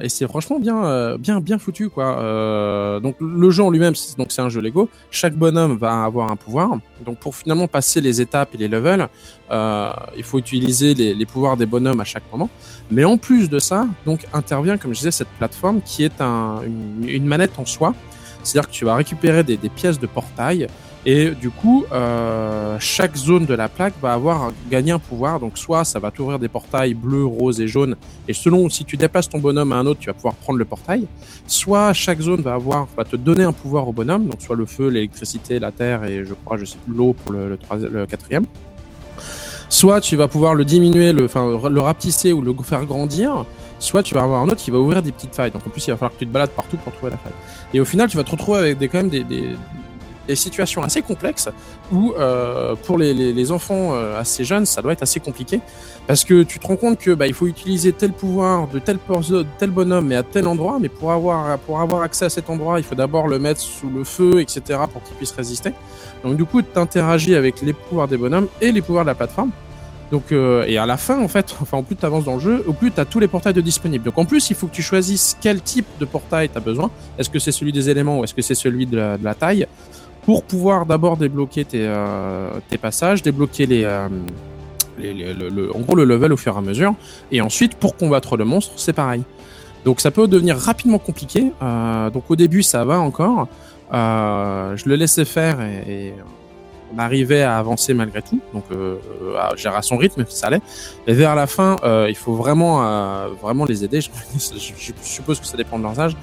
[0.02, 3.00] Et c'est franchement bien, bien, bien foutu quoi.
[3.02, 4.90] Donc le jeu en lui-même, donc c'est un jeu Lego.
[5.12, 6.72] Chaque bonhomme va avoir un pouvoir.
[7.06, 9.08] Donc pour finalement passer les étapes et les levels,
[9.52, 12.50] il faut utiliser les, pouvoirs des bonhommes à chaque moment.
[12.90, 16.62] Mais en plus de ça, donc intervient comme je disais cette plateforme qui est un,
[16.66, 17.94] une, une manette en soi.
[18.44, 20.68] C'est-à-dire que tu vas récupérer des, des pièces de portail
[21.06, 25.40] et du coup, euh, chaque zone de la plaque va avoir gagné un pouvoir.
[25.40, 27.96] Donc soit ça va t'ouvrir des portails bleus, roses et jaunes.
[28.28, 30.66] Et selon si tu déplaces ton bonhomme à un autre, tu vas pouvoir prendre le
[30.66, 31.08] portail.
[31.48, 34.28] Soit chaque zone va avoir va te donner un pouvoir au bonhomme.
[34.28, 37.34] Donc soit le feu, l'électricité, la terre et je crois je sais plus l'eau pour
[37.34, 37.58] le,
[37.92, 38.46] le, quatrième.
[39.70, 43.46] Soit tu vas pouvoir le diminuer, le, enfin le rapetisser ou le faire grandir.
[43.80, 45.50] Soit tu vas avoir un autre qui va ouvrir des petites failles.
[45.50, 47.34] Donc en plus il va falloir que tu te balades partout pour trouver la faille.
[47.74, 49.56] Et au final tu vas te retrouver avec des quand même des, des
[50.32, 51.50] des situations assez complexes
[51.92, 55.60] où euh, pour les, enfants euh, assez jeunes ça doit être assez compliqué.
[56.08, 58.98] Parce que tu te rends compte que bah, il faut utiliser tel pouvoir de tel,
[58.98, 60.78] de tel bonhomme mais à tel endroit.
[60.80, 63.90] Mais pour avoir pour avoir accès à cet endroit il faut d'abord le mettre sous
[63.90, 65.74] le feu etc pour qu'il puisse résister.
[66.24, 69.16] Donc du coup tu interagis avec les pouvoirs des bonhommes et les pouvoirs de la
[69.16, 69.52] plateforme.
[70.12, 72.40] Donc euh, et à la fin en fait enfin au plus tu avances dans le
[72.40, 74.06] jeu au plus tu as tous les portails de disponibles.
[74.06, 76.92] Donc en plus il faut que tu choisisses quel type de portail tu as besoin.
[77.18, 79.66] Est-ce que c'est celui des éléments ou est-ce que c'est celui de la taille?
[80.26, 84.08] Pour pouvoir d'abord débloquer tes, euh, tes passages, débloquer les, euh,
[85.00, 86.94] les, les- le, le- en gros le level au fur et à mesure,
[87.32, 89.24] et ensuite pour combattre le monstre, c'est pareil.
[89.86, 91.52] Donc ça peut devenir rapidement compliqué.
[91.62, 93.48] Euh, donc au début ça va encore.
[93.94, 96.14] Euh, je le laissais faire et, et
[96.94, 98.40] on arrivait à avancer malgré tout.
[98.54, 98.98] Donc euh,
[99.40, 100.62] à gérer à son rythme, ça allait.
[101.08, 104.02] Et vers la fin, euh, il faut vraiment euh, vraiment les aider.
[104.02, 106.16] Je- je suppose que ça dépend de leur âge.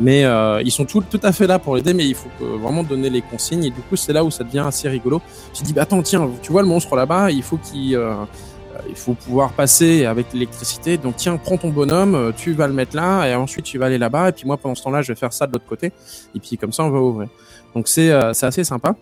[0.00, 2.44] Mais euh, ils sont tout, tout à fait là pour l'aider, mais il faut que-
[2.44, 3.64] vraiment donner les consignes.
[3.64, 5.20] Et du coup, c'est là où ça devient assez rigolo.
[5.52, 8.78] Tu dis, bah, attends, tiens, tu vois le monstre là-bas, il faut qu'il, euh, euh,
[8.88, 10.96] il faut pouvoir passer avec l'électricité.
[10.96, 13.86] Donc tiens, prends ton bonhomme, euh, tu vas le mettre là, et ensuite tu vas
[13.86, 14.30] aller là-bas.
[14.30, 15.92] Et puis moi, pendant ce temps-là, je vais faire ça de l'autre côté.
[16.34, 17.28] Et puis comme ça, on va ouvrir.
[17.74, 18.94] Donc c'est, euh, c'est assez sympa.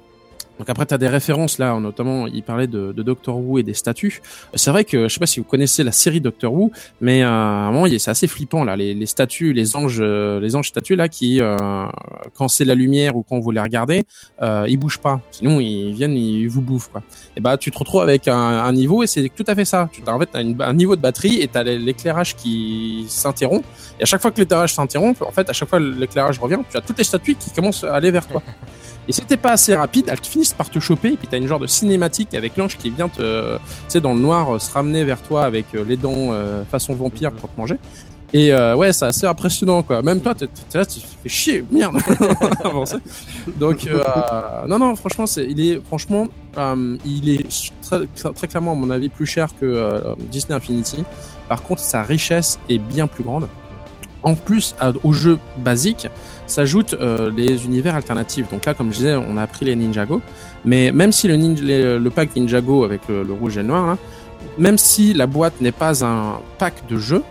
[0.58, 3.62] Donc après, tu as des références là, notamment, il parlait de, de Doctor Who et
[3.62, 4.20] des statues.
[4.54, 7.28] C'est vrai que, je sais pas si vous connaissez la série Doctor Who, mais euh,
[7.28, 10.68] à un moment, c'est assez flippant là, les, les statues, les anges, euh, les anges
[10.68, 11.56] statues là, qui, euh,
[12.34, 14.02] quand c'est la lumière ou quand vous les regardez,
[14.42, 15.20] euh, ils bougent pas.
[15.30, 17.02] Sinon, ils viennent, ils vous bouffent quoi.
[17.36, 19.88] Et bah, tu te retrouves avec un, un niveau et c'est tout à fait ça.
[19.92, 23.64] Tu as en fait une- un niveau de batterie et t'as l'éclairage qui s'interrompt.
[24.00, 26.76] Et à chaque fois que l'éclairage s'interrompt, en fait, à chaque fois l'éclairage revient, tu
[26.76, 28.42] as toutes les statues qui commencent à aller vers toi.
[29.08, 31.46] Et si t'es pas assez rapide, elles finissent par te choper, et puis t'as une
[31.46, 34.70] genre de cinématique avec l'ange qui vient te, tu sais, dans le noir, euh, se
[34.70, 37.76] ramener vers toi avec euh, les dents euh, façon vampire pour te manger.
[38.34, 40.02] Et euh, ouais, c'est assez impressionnant, quoi.
[40.02, 41.96] Même toi, t'es là, tu fais chier, merde.
[43.58, 43.88] Donc,
[44.68, 46.28] non, non, franchement, il est, franchement,
[47.06, 51.04] il est très, clairement, à mon avis, plus cher que Disney Infinity.
[51.48, 53.48] Par contre, sa richesse est bien plus grande.
[54.28, 56.06] En plus, au jeu basique,
[56.46, 58.50] s'ajoutent euh, les univers alternatifs.
[58.50, 60.20] Donc là, comme je disais, on a appris les Ninjago.
[60.66, 63.96] Mais même si le, ninja, pack Ninjago avec le, rouge et le noir, là,
[64.58, 67.22] même si la boîte n'est pas un pack de jeux,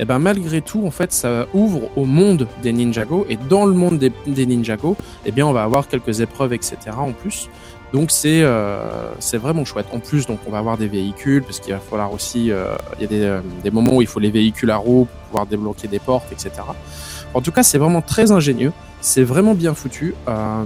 [0.00, 3.24] et ben malgré tout, en fait, ça ouvre au monde des Ninjago.
[3.28, 6.76] Et dans le monde des, des Ninjago, eh bien, on va avoir quelques épreuves, etc.
[6.98, 7.48] en plus.
[7.92, 9.86] Donc c'est euh, c'est vraiment chouette.
[9.92, 13.02] En plus, donc on va avoir des véhicules parce qu'il va falloir aussi, euh, il
[13.02, 15.88] y a des, euh, moments où il faut les véhicules à roues pour pouvoir débloquer
[15.88, 16.50] des portes, etc.
[17.34, 18.72] En tout cas, c'est vraiment très ingénieux.
[19.00, 20.14] C'est vraiment bien foutu.
[20.28, 20.64] Euh,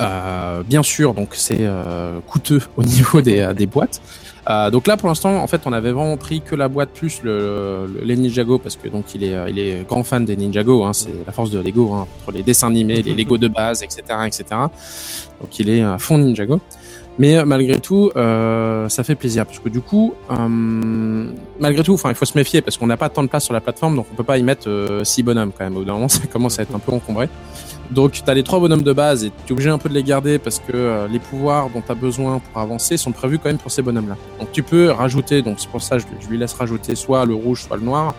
[0.00, 4.00] euh, bien sûr, donc c'est euh, coûteux au niveau des boîtes.
[4.48, 7.22] Euh, donc là, pour l'instant, en fait, on avait vraiment pris que la boîte plus
[7.22, 10.36] le, le- les Ninjago parce que donc il est, euh, il est grand fan des
[10.36, 10.82] Ninjago.
[10.84, 13.82] Hein, c'est la force de Lego hein, entre les dessins animés, les Lego de base,
[13.82, 14.44] etc., etc.
[15.40, 16.60] Donc il est à fond Ninjago.
[17.18, 21.94] Mais euh, malgré tout, euh, ça fait plaisir parce que du coup, euh, malgré tout,
[21.94, 23.96] enfin, il faut se méfier parce qu'on n'a pas tant de place sur la plateforme,
[23.96, 25.76] donc on peut pas y mettre euh, six bonhommes quand même.
[25.76, 27.28] Au bout moment, ça commence à être un peu encombré.
[27.90, 29.94] Donc tu as les trois bonhommes de base et tu es obligé un peu de
[29.94, 33.48] les garder parce que les pouvoirs dont tu as besoin pour avancer sont prévus quand
[33.48, 34.16] même pour ces bonhommes-là.
[34.38, 37.34] Donc tu peux rajouter, donc c'est pour ça que je, lui laisse rajouter soit le
[37.34, 38.14] rouge, soit le noir,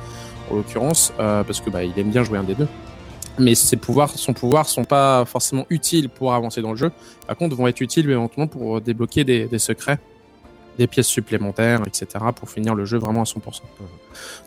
[0.51, 2.67] en l'occurrence, parce que bah, il aime bien jouer un des deux.
[3.39, 6.91] Mais ses pouvoirs, son pouvoir sont pas forcément utiles pour avancer dans le jeu.
[7.28, 10.00] Par contre, vont être utiles éventuellement pour débloquer des, des secrets,
[10.82, 12.06] des pièces supplémentaires, etc.
[12.36, 13.38] pour finir le jeu vraiment à 100%.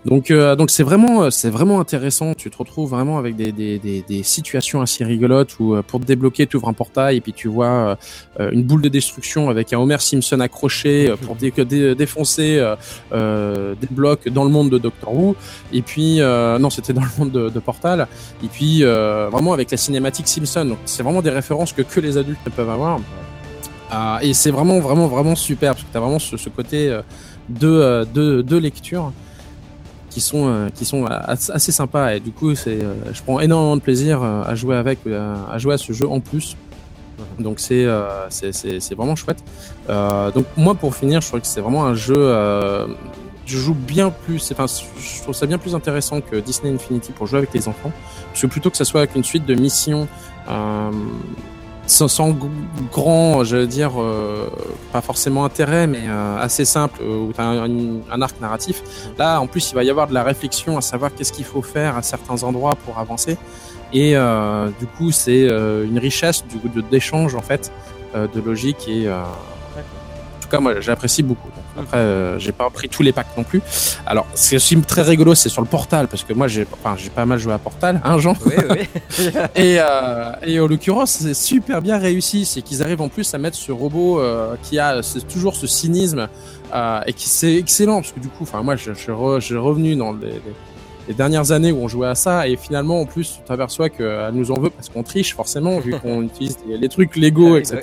[0.04, 2.34] Donc, euh, donc c'est vraiment, c'est vraiment intéressant.
[2.34, 6.00] Tu te retrouves vraiment avec des, des, des, des situations assez rigolotes où euh, pour
[6.00, 7.96] te débloquer, tu ouvres un portail et puis tu vois
[8.40, 12.58] euh, une boule de destruction avec un Homer Simpson accroché euh, pour dé- dé- défoncer
[12.58, 12.76] euh,
[13.12, 15.34] euh, des blocs dans le monde de Doctor Who.
[15.72, 18.06] Et puis, euh, non, c'était dans le monde de, de Portal.
[18.44, 20.64] Et puis, euh, vraiment avec la cinématique Simpson.
[20.66, 23.00] Donc, c'est vraiment des références que que les adultes ne peuvent avoir.
[23.96, 27.02] Ah, et c'est vraiment, vraiment, vraiment super parce que tu as vraiment ce, côté euh,
[27.48, 29.12] de, euh, de, de lecture
[30.10, 32.14] qui sont, euh, qui sont as- assez sympas.
[32.14, 35.58] Et du coup, euh, je prends énormément de plaisir euh, à jouer avec, euh, à
[35.58, 36.56] jouer à ce jeu en plus.
[37.38, 38.28] Donc c'est euh,
[38.96, 39.44] vraiment chouette.
[39.88, 42.14] Euh, donc moi pour finir, je trouve que c'est vraiment un jeu.
[42.16, 42.88] Euh,
[43.46, 44.50] je joue bien plus.
[44.52, 47.92] Enfin, je trouve ça bien plus intéressant que Disney Infinity pour jouer avec les enfants,
[48.30, 50.08] parce que plutôt que ça soit avec une suite de missions.
[50.48, 50.90] Euh,
[51.86, 52.36] sans,
[52.92, 54.48] grand, je veux dire, euh,
[54.92, 57.68] pas forcément intérêt, mais euh, assez simple, euh, où tu as un,
[58.10, 58.82] un arc narratif.
[59.18, 61.62] Là, en plus, il va y avoir de la réflexion à savoir qu'est-ce qu'il faut
[61.62, 63.36] faire à certains endroits pour avancer.
[63.94, 67.70] Et euh, du coup, c'est euh, une richesse du coup de d'échange en fait,
[68.14, 69.22] euh, de logique et euh,
[70.54, 71.48] cas, moi, j'apprécie beaucoup.
[71.48, 73.60] Donc, après, euh, j'ai pas pris tous les packs non plus.
[74.06, 76.96] Alors, ce qui est très rigolo, c'est sur le Portal, parce que moi, j'ai, enfin,
[76.96, 78.34] j'ai pas mal joué à Portal, hein, Jean.
[78.46, 78.88] Oui, oui.
[79.56, 82.44] Et, euh, et en l'occurrence, c'est super bien réussi.
[82.44, 85.00] C'est qu'ils arrivent en plus à mettre ce robot euh, qui a
[85.32, 86.28] toujours ce cynisme
[87.06, 89.56] et qui c'est excellent parce que du coup, enfin moi, je, je re- je suis
[89.56, 90.40] revenu dans les, les-
[91.06, 94.30] les dernières années où on jouait à ça et finalement, en plus, tu t'aperçois qu'elle
[94.32, 97.58] nous en veut parce qu'on triche forcément vu qu'on utilise les, les trucs Lego, Ah
[97.58, 97.80] etc.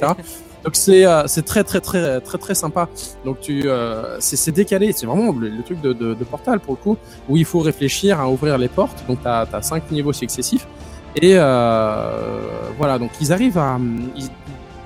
[0.63, 2.87] Donc c'est euh, c'est très très très très très sympa.
[3.25, 6.97] Donc tu euh, c'est décalé, c'est vraiment le, truc de, de, Portal pour le coup
[7.27, 9.03] où il faut réfléchir à ouvrir les portes.
[9.07, 10.67] Donc t'as as cinq niveaux successifs
[11.15, 12.41] et euh,
[12.77, 13.77] voilà donc ils arrivent à
[14.15, 14.29] ils,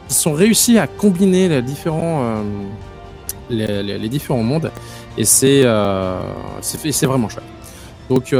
[0.07, 2.43] sont réussis à combiner les différents
[3.49, 4.71] les, les, différents mondes
[5.17, 6.19] et c'est euh,
[6.61, 7.43] c'est vraiment chouette.
[8.09, 8.33] Donc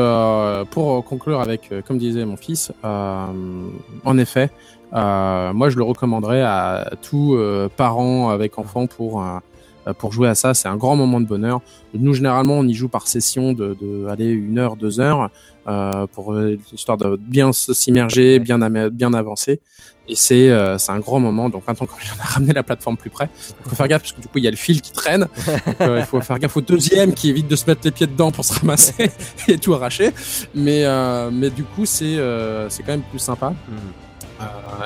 [0.69, 4.51] pour conclure avec comme disait mon fils, en effet.
[4.93, 10.27] Euh, moi, je le recommanderais à tout euh, parent avec enfant pour euh, pour jouer
[10.27, 10.53] à ça.
[10.53, 11.61] C'est un grand moment de bonheur.
[11.93, 15.29] Nous, généralement, on y joue par session de, de aller une heure, deux heures
[15.67, 18.57] euh, pour euh, histoire de bien s'immerger, bien
[18.89, 19.59] bien avancer.
[20.07, 21.49] Et c'est euh, c'est un grand moment.
[21.49, 23.29] Donc maintenant, quand on a ramené la plateforme plus près,
[23.65, 25.21] il faut faire gaffe parce que du coup, il y a le fil qui traîne.
[25.21, 28.07] Donc, euh, il faut faire gaffe au deuxième qui évite de se mettre les pieds
[28.07, 29.09] dedans pour se ramasser
[29.47, 30.11] et tout arracher.
[30.53, 33.47] Mais euh, mais du coup, c'est euh, c'est quand même plus sympa.
[33.47, 33.75] Euh,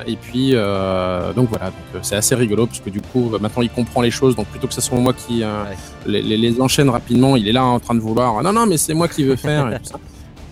[0.07, 3.61] et puis, euh, donc voilà, donc, euh, c'est assez rigolo parce que du coup, maintenant
[3.61, 4.35] il comprend les choses.
[4.35, 5.63] Donc plutôt que ce soit moi qui euh,
[6.05, 8.41] les, les- les enchaîne rapidement, il est là en train de vouloir.
[8.43, 9.71] Non, non, mais c'est moi qui veux faire.
[9.73, 9.99] et tout ça.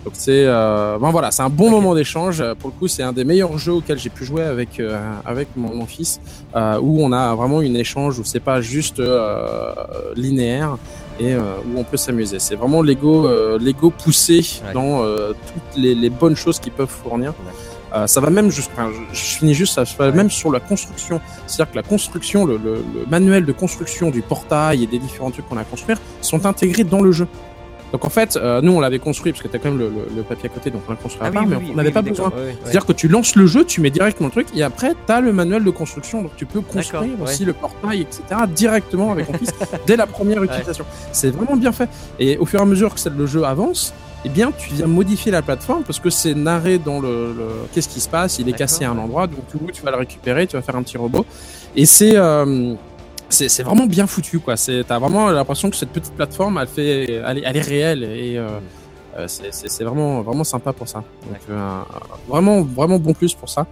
[0.04, 2.42] Donc c'est, euh, bon voilà, c'est un bon moment d'échange.
[2.60, 5.48] Pour le coup, c'est un des meilleurs jeux auxquels j'ai pu jouer avec euh, avec
[5.56, 6.20] mon, mon fils,
[6.54, 9.72] euh, où on a vraiment une échange où c'est pas juste euh,
[10.14, 10.76] linéaire
[11.20, 12.38] et euh, où on peut s'amuser.
[12.38, 14.72] C'est vraiment Lego, euh, Lego poussé Ouais.
[14.72, 17.34] dans euh, toutes les, les bonnes choses qu'ils peuvent fournir.
[17.98, 21.20] Euh, ça va même enfin, je, je finis juste, ça va même sur la construction.
[21.46, 25.30] C'est-à-dire que la construction, le, le, le manuel de construction du portail et des différents
[25.30, 27.26] trucs qu'on a à construire sont intégrés dans le jeu.
[27.92, 30.50] Donc en fait, euh, nous on l'avait construit parce que t'as quand même le, papier
[30.50, 32.30] à côté, donc on l'a construit à part, mais on n'avait pas besoin.
[32.62, 35.20] C'est-à-dire que tu lances le jeu, tu mets directement le truc, et après, tu as
[35.20, 36.22] le manuel de construction.
[36.22, 38.22] Donc tu peux construire aussi le portail, etc.,
[38.54, 39.52] directement avec ton fils
[39.86, 40.84] dès la première utilisation.
[41.12, 41.88] C'est vraiment bien fait.
[42.18, 45.30] Et au fur et à mesure que le jeu avance, eh bien, tu viens modifier
[45.32, 48.38] la plateforme parce que c'est narré dans le, le- qu'est-ce qui se passe.
[48.38, 50.76] Il est cassé à un endroit, donc tu, tu vas le récupérer, tu vas faire
[50.76, 51.24] un petit robot.
[51.76, 52.74] Et c'est euh,
[53.30, 54.56] c'est vraiment bien foutu, quoi.
[54.56, 58.02] C'est t'as vraiment l'impression que cette petite plateforme, elle fait, elle est, elle est réelle
[58.04, 58.48] et euh,
[59.18, 60.98] euh, c'est- vraiment vraiment sympa pour ça.
[61.26, 61.78] Donc euh,
[62.28, 63.66] vraiment vraiment bon plus pour ça.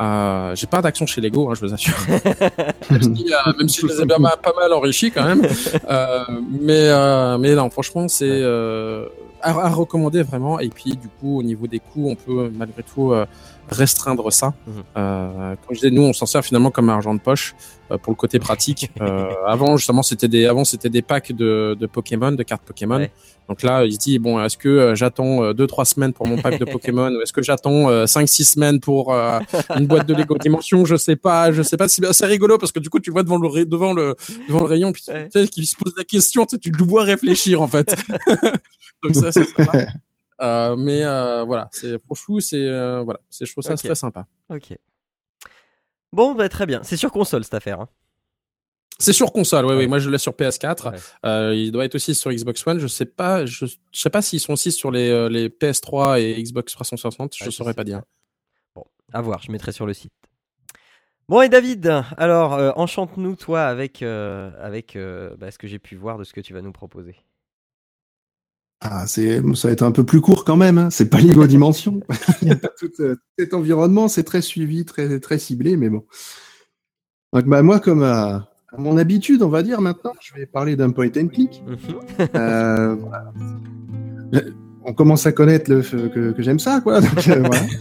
[0.00, 1.94] Euh, j'ai pas d'action chez Lego, hein, je vous assure.
[2.90, 5.42] même, si, euh, même si je les ai bien pas mal enrichis quand même.
[5.90, 6.24] Euh,
[6.60, 9.06] mais euh, mais non, franchement, c'est euh,
[9.42, 10.58] à, à recommander vraiment.
[10.60, 13.26] Et puis du coup, au niveau des coûts, on peut malgré tout euh,
[13.68, 14.54] restreindre ça.
[14.66, 14.82] Mhm.
[14.96, 17.54] Euh, comme je disais, nous, on s'en sert finalement comme argent de poche
[17.90, 18.90] euh, pour le côté pratique.
[19.02, 22.98] Euh, avant, justement, c'était des avant c'était des packs de, de Pokémon, de cartes Pokémon.
[22.98, 23.10] Ouais.
[23.48, 26.26] Donc là, il se dit bon, est-ce que euh, j'attends euh, deux trois semaines pour
[26.26, 29.40] mon pack de Pokémon ou est-ce que j'attends euh, cinq six semaines pour euh,
[29.76, 30.84] une boîte de Lego Dimension?
[30.84, 31.88] Je sais pas, je sais pas.
[31.88, 34.14] C'est rigolo parce que du coup, tu vois devant le devant le
[34.48, 35.28] devant le rayon, puis Ouais.
[35.28, 37.94] tu sais qu'il se pose la question, tu, sais, tu le vois réfléchir en fait.
[39.02, 39.72] Donc ça, c'est sympa.
[40.40, 44.26] Euh, mais euh, voilà, c'est franchement, c'est euh, voilà, c'est je trouve ça très sympa.
[44.50, 44.76] Ok.
[46.12, 46.80] Bon, bah, très bien.
[46.82, 47.80] C'est sur console cette affaire.
[47.82, 47.88] hein.
[48.98, 49.78] C'est sur console, oui, Ouais.
[49.78, 49.86] oui.
[49.88, 50.90] Moi, je l'ai sur PS4.
[50.92, 50.98] Ouais.
[51.26, 52.78] Euh, il doit être aussi sur Xbox One.
[52.78, 56.20] Je sais pas, je, je sais pas s'ils sont aussi sur les, euh, les PS3
[56.20, 57.34] et Xbox 360.
[57.36, 58.02] Je Ouais, saurais pas dire.
[58.76, 60.12] Bon, à voir, je mettrai sur le site.
[61.28, 65.78] Bon, et David, alors, euh, enchante-nous, toi, avec, euh, avec euh, bah, ce que j'ai
[65.78, 67.16] pu voir de ce que tu vas nous proposer.
[68.80, 70.76] Ah, c'est, ça va être un peu plus court quand même.
[70.78, 70.90] Hein.
[70.90, 72.00] C'est pas Lego Dimension.
[72.42, 72.90] Il y a pas tout
[73.38, 76.04] cet environnement, c'est très suivi, très très ciblé, mais bon.
[77.32, 78.02] Donc bah moi, comme
[78.72, 81.62] à, mon habitude, on va dire maintenant, je vais parler d'un point and click.
[81.66, 82.26] Mhm.
[82.34, 83.32] Euh, voilà.
[84.84, 87.00] On commence à connaître le, que, que j'aime ça, quoi.
[87.00, 87.62] Donc, euh, voilà.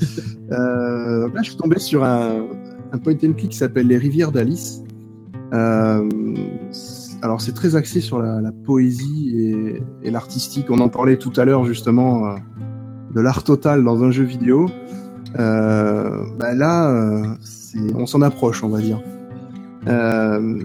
[0.51, 2.45] Euh, là, je suis tombé sur un,
[2.91, 4.83] un point and click qui s'appelle Les Rivières d'Alice.
[5.53, 6.09] Euh,
[6.71, 10.65] c'est- alors, c'est très axé sur la, la poésie et, et l'artistique.
[10.69, 12.35] On en parlait tout à l'heure, justement, euh,
[13.15, 14.65] de l'art total dans un jeu vidéo.
[15.39, 17.23] Euh, bah là, euh,
[17.95, 19.01] on s'en approche, on va dire.
[19.87, 20.59] Euh,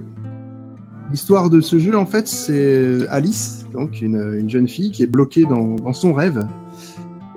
[1.10, 5.06] L'histoire de ce jeu, en fait, c'est Alice, donc une, une jeune fille qui est
[5.06, 6.46] bloquée dans, dans son rêve.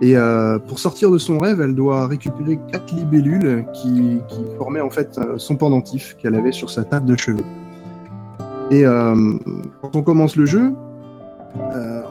[0.02, 4.80] Et euh, pour sortir de son rêve, elle doit récupérer quatre libellules qui, qui formaient
[4.80, 7.44] en fait euh, son pendentif qu'elle avait sur sa table de cheveux.
[8.72, 9.34] Et euh,
[9.82, 10.74] quand on commence le jeu,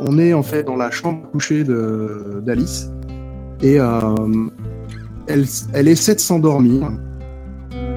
[0.01, 1.65] on est en fait dans la chambre couchée
[2.43, 2.91] d'Alice
[3.63, 6.91] et elle, elle essaie de s'endormir.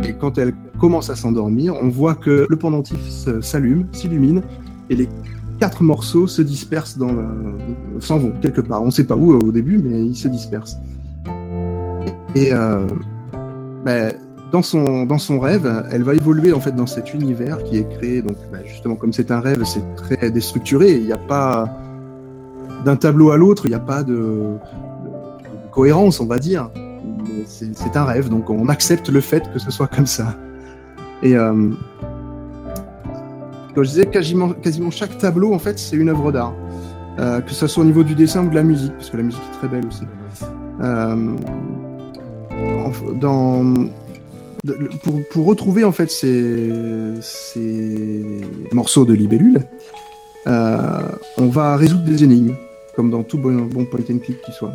[0.04, 2.98] Et quand elle commence à s'endormir, on voit que le pendentif
[3.42, 4.42] s'allume, s'illumine,
[4.90, 5.08] et les
[5.60, 7.14] quatre morceaux se dispersent dans
[8.00, 8.82] s'en vont quelque part.
[8.82, 10.80] On ne sait pas où euh, au début, mais ils se dispersent.
[12.34, 12.88] Et euh,
[13.86, 14.14] ben,
[14.52, 17.88] dans son dans son rêve, elle va évoluer en fait dans cet univers qui est
[17.98, 18.24] créé.
[18.24, 20.94] Donc ben, justement, comme c'est un rêve, c'est très déstructuré.
[20.94, 21.70] Il n'y a pas
[22.86, 24.58] d'un tableau à l'autre, il n'y a pas de, de-
[25.72, 26.72] cohérence, on va dire.
[27.46, 30.36] C'est un rêve, donc on accepte le fait que ce soit comme ça.
[31.24, 31.70] Et euh,
[33.74, 36.54] comme je disais, quasiment, quasiment chaque tableau, en fait, c'est une œuvre d'art.
[37.20, 39.24] Euh, que ce soit au niveau du dessin ou de la musique, parce que la
[39.24, 40.04] musique est très belle aussi.
[40.82, 41.36] Euh,
[45.04, 46.72] pour, pour retrouver en fait ces,
[47.22, 49.60] ces morceaux de libellule,
[50.48, 51.02] euh,
[51.38, 52.56] on va résoudre des énigmes,
[52.96, 54.74] comme dans tout bon, bon point and click qui soit.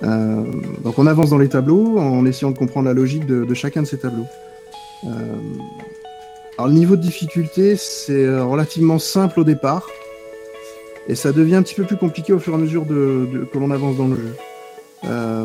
[0.00, 3.86] Donc on avance dans les tableaux en essayant de comprendre la logique de chacun de
[3.86, 4.26] ces tableaux.
[5.04, 5.08] Euh,
[6.56, 9.88] alors le niveau de difficulté, c'est euh, relativement simple au départ,
[11.08, 13.70] et ça devient un petit peu plus compliqué au fur et à mesure que l'on
[13.70, 14.36] avance dans le jeu.
[15.04, 15.44] Euh,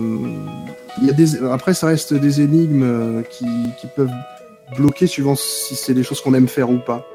[1.52, 3.46] après, ça reste des énigmes qui,
[3.96, 4.10] peuvent
[4.77, 7.08] bloquer suivant si c'est des choses qu'on aime faire ou pas.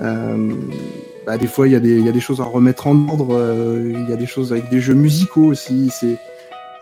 [0.00, 3.40] Bah, des fois, il y, a des, choses à remettre en ordre.
[3.84, 5.90] il y a des choses avec des jeux musicaux aussi.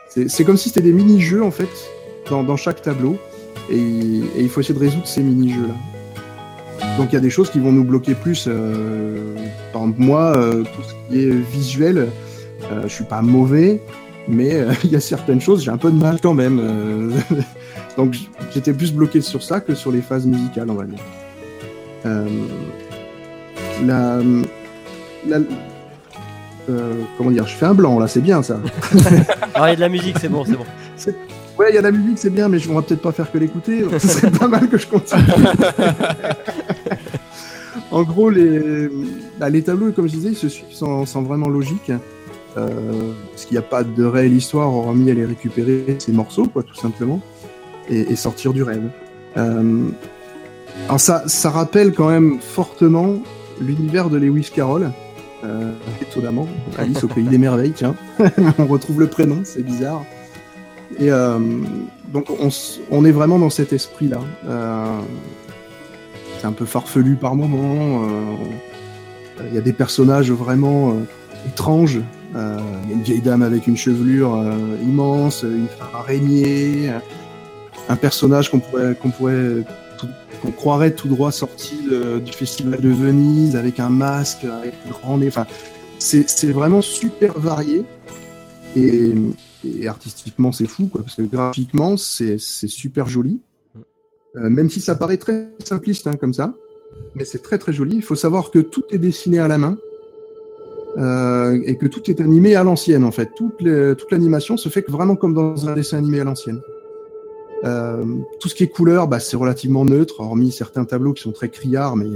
[0.08, 1.68] C'est, comme si c'était des mini-jeux en fait
[2.30, 3.18] dans chaque tableau
[3.70, 5.74] et, et il faut essayer de résoudre ces mini-jeux là.
[6.98, 8.46] Donc il y a des choses qui vont nous bloquer plus.
[8.48, 9.34] Euh,
[9.72, 12.08] par exemple, moi, euh, tout ce qui est visuel,
[12.72, 13.80] euh, je suis pas mauvais,
[14.28, 16.58] mais euh, il y a certaines choses, j'ai un peu de mal quand même.
[16.62, 17.10] euh.
[17.96, 18.16] Donc
[18.54, 20.98] j'étais plus bloqué sur ça que sur les phases musicales, on va dire.
[23.84, 24.18] La,
[25.28, 25.38] la-
[27.18, 28.58] comment dire, je fais un blanc là, c'est bien ça.
[29.54, 30.64] Ah, il y a de la musique, c'est bon, c'est bon.
[31.60, 33.36] Ouais, il y a la musique, c'est bien, mais on va peut-être pas faire que
[33.36, 33.84] l'écouter.
[33.98, 35.20] Ce serait pas mal que je continue.
[37.90, 38.88] en gros, les,
[39.38, 41.92] bah, les tableaux, comme je disais, ils se suivent sans, sans vraiment logique.
[42.56, 46.62] Euh, parce qu'il n'y a pas de réelle histoire, hormis aller récupérer ces morceaux, quoi,
[46.62, 47.20] tout simplement,
[47.90, 48.88] et, et sortir du rêve.
[49.36, 49.90] Euh,
[50.86, 53.16] alors ça, ça rappelle quand même fortement
[53.60, 54.90] l'univers de Lewis Carroll.
[55.44, 56.48] Euh, étonnamment,
[56.78, 57.94] Alice au pays des merveilles, tiens.
[58.58, 60.04] on retrouve le prénom, c'est bizarre.
[60.98, 61.38] Et euh,
[62.12, 62.26] donc
[62.90, 64.20] on, est vraiment dans cet esprit-là.
[64.46, 65.00] Euh,
[66.38, 68.04] c'est un peu farfelu par moments.
[68.04, 70.96] euh, Il y a des personnages vraiment
[71.46, 72.00] étranges.
[72.34, 74.38] Il y a une vieille dame avec une chevelure
[74.82, 76.90] immense, une femme araignée,
[77.88, 79.64] un personnage qu'on pourrait, qu'on pourrait,
[80.42, 81.88] qu'on croirait tout droit sorti
[82.24, 85.30] du festival de Venise avec un masque, avec un grand nez.
[85.98, 87.82] C'est vraiment super varié.
[88.76, 89.14] Et,
[89.64, 93.40] et artistiquement, c'est fou, quoi, parce que graphiquement, c'est super joli.
[94.36, 96.54] Euh, même si ça paraît très simpliste hein, comme ça,
[97.14, 97.96] mais c'est très très joli.
[97.96, 99.76] Il faut savoir que tout est dessiné à la main
[100.98, 103.30] euh, et que tout est animé à l'ancienne en fait.
[103.34, 103.60] Toute,
[104.10, 106.60] l'animation se fait que vraiment comme dans un dessin animé à l'ancienne.
[107.64, 108.04] Euh,
[108.38, 111.50] tout ce qui est couleur, bah, c'est relativement neutre, hormis certains tableaux qui sont très
[111.50, 112.06] criards, mais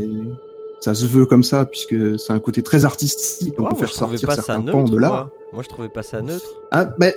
[0.81, 3.55] ça se veut comme ça puisque c'est un côté très artistique.
[3.59, 5.13] On peut faire sortir certains pans de l'art.
[5.13, 5.31] Moi.
[5.53, 6.47] Moi, je trouvais pas ça neutre.
[6.71, 7.13] Ah, ben,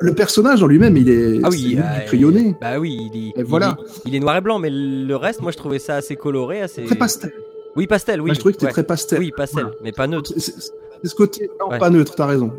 [0.00, 3.28] le personnage en lui-même, il est, Ah oui, lui euh, du crayonné, Bah oui, il
[3.36, 3.76] est, Et voilà.
[3.78, 6.16] il, est, il est noir et blanc, mais le reste, moi, je trouvais ça assez
[6.16, 6.84] coloré, assez.
[6.84, 7.32] très pastel.
[7.76, 8.26] Oui, pastel, oui.
[8.26, 8.72] Moi, je trouvais que c'était ouais.
[8.72, 9.18] très pastel.
[9.18, 9.76] Oui, pastel, Voilà.
[9.82, 10.32] mais pas neutre.
[10.36, 10.72] C'est-
[11.04, 11.78] ce côté, non, Ouais.
[11.78, 12.50] pas neutre, t'as raison.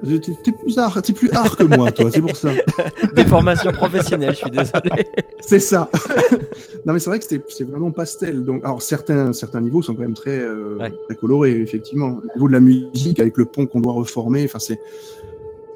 [0.44, 2.50] T'es plus art, t'es plus art que moi, toi, c'est pour ça.
[3.16, 5.08] Des formations professionnelles, je suis désolé.
[5.42, 5.90] C'est ça.
[6.86, 8.44] non, mais c'est vrai que c'est vraiment pastel.
[8.44, 10.94] Donc, alors certains, certains niveaux sont quand même très, euh, Ouais.
[11.08, 12.20] très colorés, effectivement.
[12.24, 14.80] Au niveau de la musique, avec le pont qu'on doit reformer, enfin, c'est,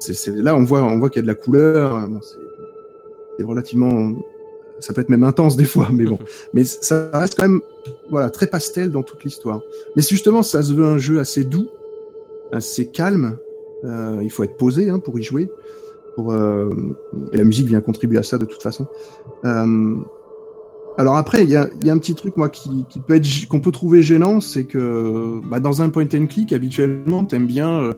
[0.02, 2.08] c'est, là, on voit, on voit qu'il y a de la couleur.
[2.08, 4.12] Bon, c'est, relativement,
[4.80, 6.18] ça peut être même intense des fois, mais bon.
[6.54, 7.60] mais ça reste quand même,
[8.10, 9.62] voilà, très pastel dans toute l'histoire.
[9.96, 11.68] Mais justement, ça se veut un jeu assez doux,
[12.52, 13.38] assez calme.
[13.84, 15.50] Euh, il faut être posé hein, pour y jouer.
[16.14, 16.74] Pour, euh,
[17.32, 18.86] et la musique vient contribuer à ça de toute façon.
[19.44, 19.96] Euh,
[20.98, 23.14] alors après, il y a, il y a un petit truc moi qui, qui peut
[23.14, 27.24] être gê- qu'on peut trouver gênant, c'est que bah, dans un point and click, habituellement,
[27.24, 27.94] t'aimes bien.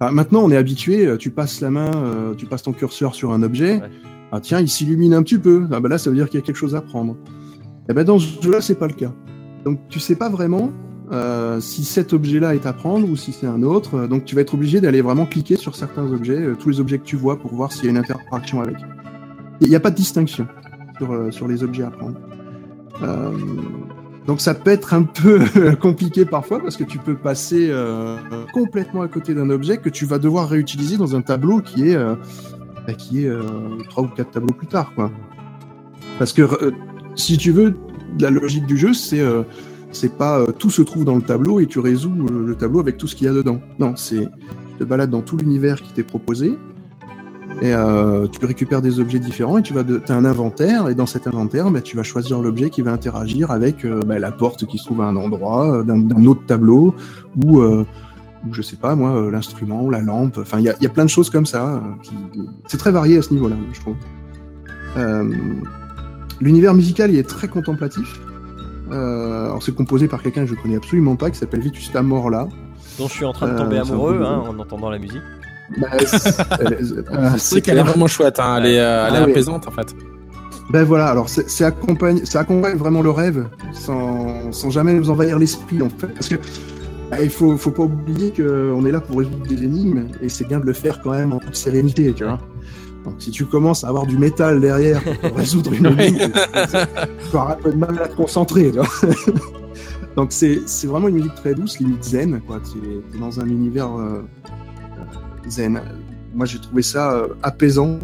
[0.00, 1.06] Bah, maintenant, on est habitué.
[1.06, 3.76] euh, Tu passes la main, euh, tu passes ton curseur sur un objet.
[3.80, 3.90] Ouais.
[4.32, 5.66] Ah tiens, il s'illumine un petit peu.
[5.70, 7.16] Ah bah là, ça veut dire qu'il y a quelque chose à prendre.
[7.88, 9.12] Et ben dans ce jeu-là, c'est pas le cas.
[9.64, 10.72] Donc tu sais pas vraiment
[11.12, 14.08] euh, si cet objet-là est à prendre ou si c'est un autre.
[14.08, 16.98] Donc tu vas être obligé d'aller vraiment cliquer sur certains objets, euh, tous les objets
[16.98, 18.76] que tu vois, pour voir s'il y a une interaction avec.
[19.60, 20.48] Il n'y a pas de distinction
[20.98, 22.18] sur, sur les objets à prendre.
[23.02, 23.30] Euh,
[24.26, 25.40] donc ça peut être un peu
[25.80, 28.16] compliqué parfois parce que tu peux passer euh,
[28.52, 31.94] complètement à côté d'un objet que tu vas devoir réutiliser dans un tableau qui est
[31.94, 32.16] euh,
[32.86, 33.42] bah, qui euh,
[33.88, 34.92] trois ou quatre tableaux plus tard.
[36.18, 36.72] Parce que euh,
[37.14, 37.76] si tu veux
[38.18, 39.22] la logique du jeu c'est
[39.92, 43.06] c'est pas tout se trouve dans le tableau et tu résous le tableau avec tout
[43.06, 43.60] ce qu'il y a dedans.
[43.78, 44.28] Non, c'est
[44.78, 46.58] te balades dans tout l'univers qui t'est proposé
[47.62, 50.94] et euh, tu récupères des objets différents et tu vas de, as un inventaire et
[50.94, 54.30] dans cet inventaire bah, tu vas choisir l'objet qui va interagir avec euh, bah, la
[54.30, 56.94] porte qui se trouve à un endroit euh, d'un autre tableau
[57.42, 57.86] ou euh,
[58.46, 60.38] ou je sais pas moi l'instrument la lampe.
[60.38, 61.82] Enfin il y a, il y a plein de choses comme ça
[62.66, 63.96] c'est très varié à ce niveau là je trouve.
[64.96, 65.30] Euh,
[66.40, 68.20] l'univers musical il est très contemplatif.
[68.92, 72.48] Euh, alors c'est composé par quelqu'un que je connais absolument pas qui s'appelle Vitus Morla.
[72.98, 75.22] Dont je suis en train de tomber amoureux hein, en entendant la musique.
[75.78, 78.56] Bah, c'est C'est qu'elle est vraiment chouette, hein.
[78.58, 79.30] elle est, euh, elle est Ah oui.
[79.32, 79.94] apaisante en fait.
[80.70, 85.38] Ben voilà, alors c'est accompagne, ça accompagne vraiment le rêve sans, sans jamais nous envahir
[85.38, 86.08] l'esprit en fait.
[86.08, 86.34] Parce que
[87.10, 90.46] bah, il faut, faut pas oublier qu'on est là pour résoudre des énigmes et c'est
[90.48, 92.40] bien de le faire quand même en toute sérénité, tu vois.
[93.04, 96.32] Donc si tu commences à avoir du métal derrière pour résoudre une énigme,
[97.30, 98.72] tu auras un peu de mal à te concentrer.
[98.72, 98.88] tu vois.
[100.16, 102.40] Donc c'est c'est vraiment une musique très douce, limite zen.
[102.44, 102.58] quoi.
[102.72, 104.22] Tu es, dans un univers euh,
[105.48, 105.80] zen.
[106.34, 107.98] Moi j'ai trouvé ça euh, apaisant.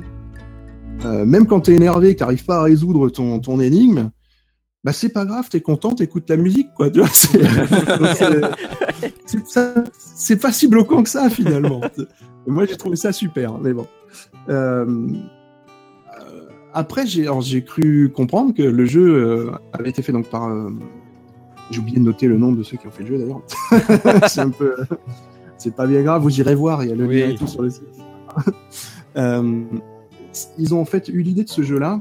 [1.05, 4.11] Euh, même quand t'es énervé et que t'arrives pas à résoudre ton, ton énigme,
[4.84, 6.90] bah c'est pas grave, t'es content, t'écoutes la musique, quoi.
[6.90, 7.09] Tu vois,
[10.16, 11.80] c'est, pas si bloquant que ça finalement.
[12.47, 13.86] Moi j'ai trouvé ça super, mais bon.
[14.49, 14.84] Euh,
[16.74, 20.49] après, j'ai cru comprendre que le jeu euh, avait été fait donc par.
[20.49, 20.70] euh,
[21.70, 23.43] j'ai oublié de noter le nom de ceux qui ont fait le jeu d'ailleurs.
[24.28, 24.74] c'est un peu.
[25.63, 27.21] C'est pas bien grave, vous irez voir, il y a le Oui.
[27.21, 27.85] lien et tout sur le site.
[29.17, 29.61] Euh,
[30.59, 32.01] ils ont en fait eu l'idée de ce jeu-là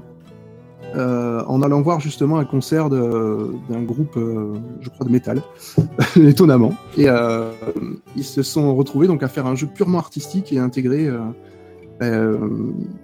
[0.95, 5.41] euh, en allant voir justement un concert d'un groupe, euh, je crois, de métal,
[6.15, 6.73] étonnamment.
[6.97, 7.07] Et
[8.15, 11.11] ils se sont retrouvés donc à faire un jeu purement artistique et intégré.
[12.01, 12.39] euh,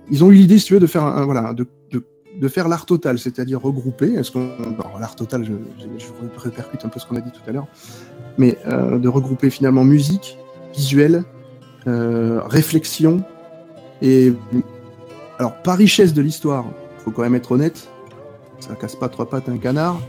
[0.09, 2.01] ils ont eu l'idée, si tu veux, de faire un, voilà, de, de,
[2.39, 4.13] de faire l'art total, c'est-à-dire regrouper.
[4.13, 4.47] Est-ce qu'on,
[5.01, 7.67] l'art total, je, je, je répercute un peu ce qu'on a dit tout à l'heure,
[8.37, 10.37] mais euh, de regrouper finalement musique,
[10.77, 11.23] visuel,
[11.87, 13.23] euh, réflexion
[14.01, 14.31] et
[15.39, 16.65] alors pas richesse de l'histoire.
[16.99, 17.89] Faut quand même être honnête.
[18.59, 19.99] Ça casse pas trois pattes un canard.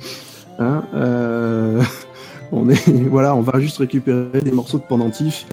[0.59, 1.83] Hein, euh,
[2.53, 5.47] on est voilà, on va juste récupérer des morceaux de pendentifs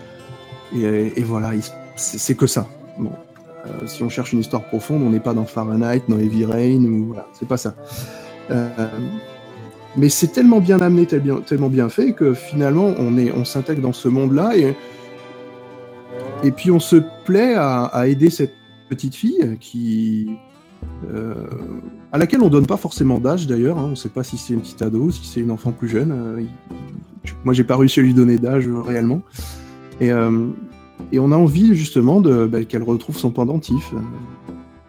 [0.76, 1.62] et, voilà, il-
[1.96, 2.68] c'est que ça.
[3.00, 3.12] Bon,
[3.66, 6.84] euh, si on cherche une histoire profonde, on n'est pas dans Fahrenheit, dans Heavy Rain
[6.84, 7.76] ou voilà, c'est pas ça.
[9.98, 13.94] Mais c'est tellement bien amené, tellement bien fait que finalement on est, on s'intègre dans
[13.94, 14.76] ce monde-là et
[16.46, 18.54] et puis on se plaît à, aider cette
[18.90, 20.30] petite fille qui
[21.12, 21.34] euh,
[22.12, 23.80] à laquelle on donne pas forcément d'âge d'ailleurs.
[23.80, 26.12] Hein, on sait pas si c'est une petite ado, si c'est une enfant plus jeune.
[26.12, 26.44] euh,
[27.24, 29.22] je- moi j'ai pas réussi à lui donner d'âge euh, réellement.
[30.00, 30.48] Et euh,
[31.12, 33.92] et on a envie justement bah, qu'elle retrouve son pendentif.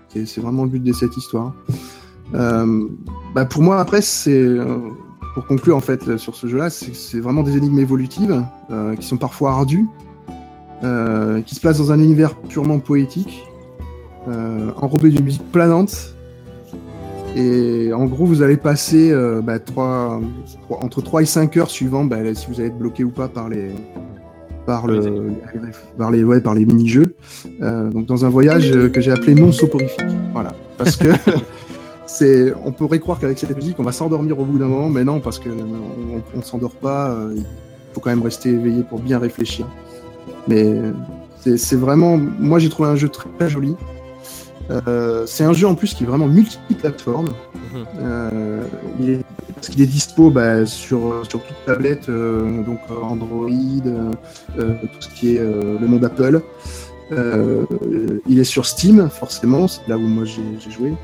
[0.09, 1.53] C'est vraiment le but de cette histoire.
[2.33, 4.01] Bah, pour moi, après,
[5.35, 8.43] pour conclure en fait sur ce jeu-là, c'est vraiment des énigmes évolutives
[8.99, 9.87] qui sont parfois ardues,
[10.85, 13.45] euh, qui se placent dans un univers purement poétique,
[14.29, 16.16] euh, enrobé d'une musique planante.
[17.37, 19.59] Et en gros, vous allez passer euh, bah,
[20.70, 23.49] entre 3 et 5 heures suivant bah, si vous allez être bloqué ou pas par
[23.49, 23.70] les,
[24.64, 25.33] par Les le,
[25.99, 27.14] par les, ouais, par les mini-jeux.
[27.62, 30.07] Euh, donc dans un voyage que j'ai appelé non soporifique.
[30.33, 30.55] Voilà.
[30.79, 31.09] Parce que
[32.07, 35.05] c'est, on pourrait croire qu'avec cette musique, on va s'endormir au bout d'un moment, mais
[35.05, 37.16] non, parce que euh, on, on s'endort pas.
[37.35, 37.45] il
[37.93, 39.66] faut quand même rester éveillé pour bien réfléchir.
[40.49, 40.80] Mais
[41.57, 43.76] c'est, vraiment, moi j'ai trouvé un jeu très, joli.
[44.70, 47.28] Euh, c'est un jeu en plus qui est vraiment multiplateforme.
[48.01, 48.62] Euh,
[49.01, 49.24] il est,
[49.55, 55.36] parce qu'il est dispo bah, sur, sur toute tablette, euh, donc Android, tout ce qui
[55.36, 56.40] est le monde Apple.
[57.11, 60.94] Il est sur Steam, forcément, c'est là où moi j'ai joué.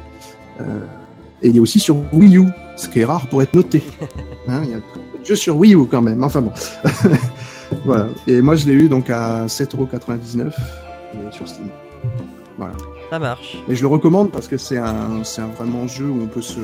[1.42, 3.82] Et il est aussi sur Wii U, ce qui est rare pour être noté.
[4.48, 6.50] Hein, il y a de jeux sur Wii U quand même, enfin bon.
[7.84, 8.06] voilà.
[8.26, 10.50] Et moi je l'ai eu donc à 7,99€ euh,
[11.30, 11.68] sur Steam.
[13.10, 13.58] Ça marche.
[13.68, 16.40] Et je le recommande parce que c'est un, c'est un vraiment jeu où on peut
[16.40, 16.60] se,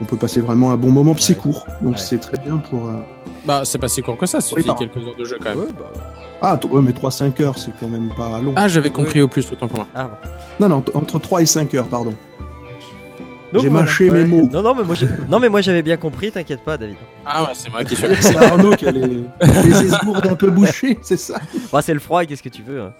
[0.00, 1.14] on peut passer vraiment un bon moment.
[1.14, 1.98] Puis c'est court, donc Ouais.
[1.98, 2.88] c'est très bien pour.
[2.88, 2.94] euh,
[3.46, 5.58] Bah, c'est pas si court que ça, c'est Oui, quelques heures de jeu quand même.
[5.60, 5.92] Ouais, bah,
[6.40, 8.52] Ah, t- ouais, mais 3-5 heures, c'est quand même pas long.
[8.56, 9.86] Ah, j'avais compris au plus, autant pour moi.
[9.94, 10.28] ah, bon.
[10.60, 12.14] Non, non, t- entre 3 et 5 heures, pardon.
[13.60, 13.84] J'ai voilà.
[13.86, 14.18] mâché Ouais.
[14.18, 14.48] mes mots.
[14.52, 16.96] Non, non, mais moi, j'ai- non, mais moi j'avais bien compris, t'inquiète pas, David.
[17.26, 18.06] Ah ouais, c'est moi qui suis.
[18.20, 21.40] C'est Arnaud qui a les, les esgourdes un peu bouchées, c'est ça
[21.72, 22.92] Bah, c'est le froid, qu'est-ce que tu veux hein.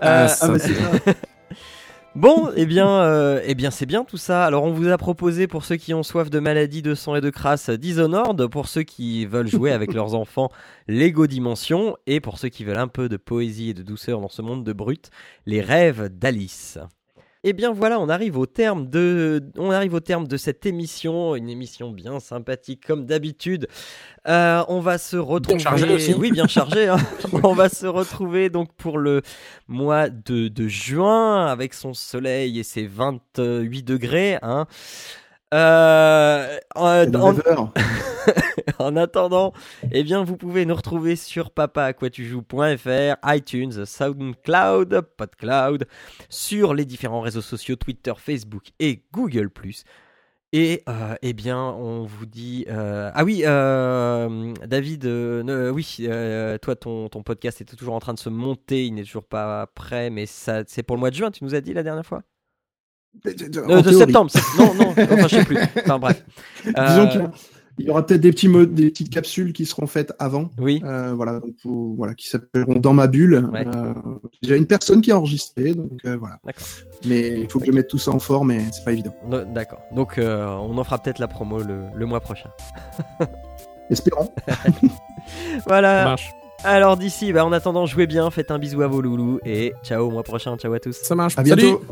[0.00, 1.12] Ah, Euh, ça- Ah, ça.
[2.14, 4.44] Bon, eh bien, euh, eh bien c'est bien tout ça.
[4.44, 7.20] Alors, on vous a proposé pour ceux qui ont soif de maladies, de sang et
[7.20, 10.48] de crasse, Dishonored, pour ceux qui veulent jouer avec leurs enfants,
[10.88, 14.28] Lego Dimension, et pour ceux qui veulent un peu de poésie et de douceur dans
[14.30, 15.10] ce monde de brut,
[15.46, 16.78] les rêves d'Alice.
[17.44, 21.36] Eh bien voilà, on arrive au terme de, on arrive au terme de cette émission,
[21.36, 23.68] une émission bien sympathique comme d'habitude.
[24.26, 25.62] Euh, on va se retrouver,
[25.94, 26.14] aussi.
[26.14, 26.88] oui bien chargé.
[26.88, 26.98] hein.
[27.44, 29.22] on va se retrouver donc pour le
[29.68, 34.38] mois de, de juin avec son soleil et ses 28 degrés.
[34.42, 34.66] Hein.
[35.54, 36.58] Euh,
[38.78, 39.52] en, attendant,
[39.92, 45.86] eh bien, vous pouvez nous retrouver sur papaaquatujoues.fr, iTunes, SoundCloud, PodCloud,
[46.28, 49.50] sur les différents réseaux sociaux Twitter, Facebook et Google+.
[50.52, 56.08] Et euh, eh bien, on vous dit euh, ah oui, euh, David, oui,
[56.62, 59.66] toi ton, ton podcast est toujours en train de se monter, il n'est toujours pas
[59.66, 62.06] prêt, mais ça c'est pour le mois de juin, tu nous as dit la dernière
[62.06, 62.22] fois?
[63.24, 63.94] De, de- de- en De théorie.
[63.96, 65.58] septembre, non non, enfin je sais plus.
[65.84, 66.24] Enfin bref.
[66.64, 67.26] Disons Euh,
[67.76, 70.50] qu'il y aura peut-être des, petits des petites capsules qui seront faites avant.
[70.58, 70.80] oui.
[70.84, 73.48] Euh, voilà, donc, voilà, qui s'appelleront Dans ma bulle.
[73.52, 73.64] Ouais.
[73.66, 73.92] Euh,
[74.42, 76.38] J'ai une personne qui a enregistré, donc euh, voilà.
[76.44, 76.66] D'accord.
[77.06, 79.14] Mais il faut que je mette tout ça en forme et c'est pas évident.
[79.54, 79.80] D'accord.
[79.94, 82.50] Donc euh, on en fera peut-être la promo le, le mois prochain.
[83.90, 84.32] Espérons.
[84.48, 84.54] Ça
[85.66, 86.04] Voilà.
[86.04, 86.30] marche.
[86.64, 90.06] Alors d'ici, bah, en attendant, jouez bien, faites un bisou à vos loulous et ciao
[90.06, 90.56] au mois prochain.
[90.56, 90.96] Ciao à tous.
[91.02, 91.34] Ça marche.
[91.38, 91.62] À Salut.
[91.62, 91.82] bientôt.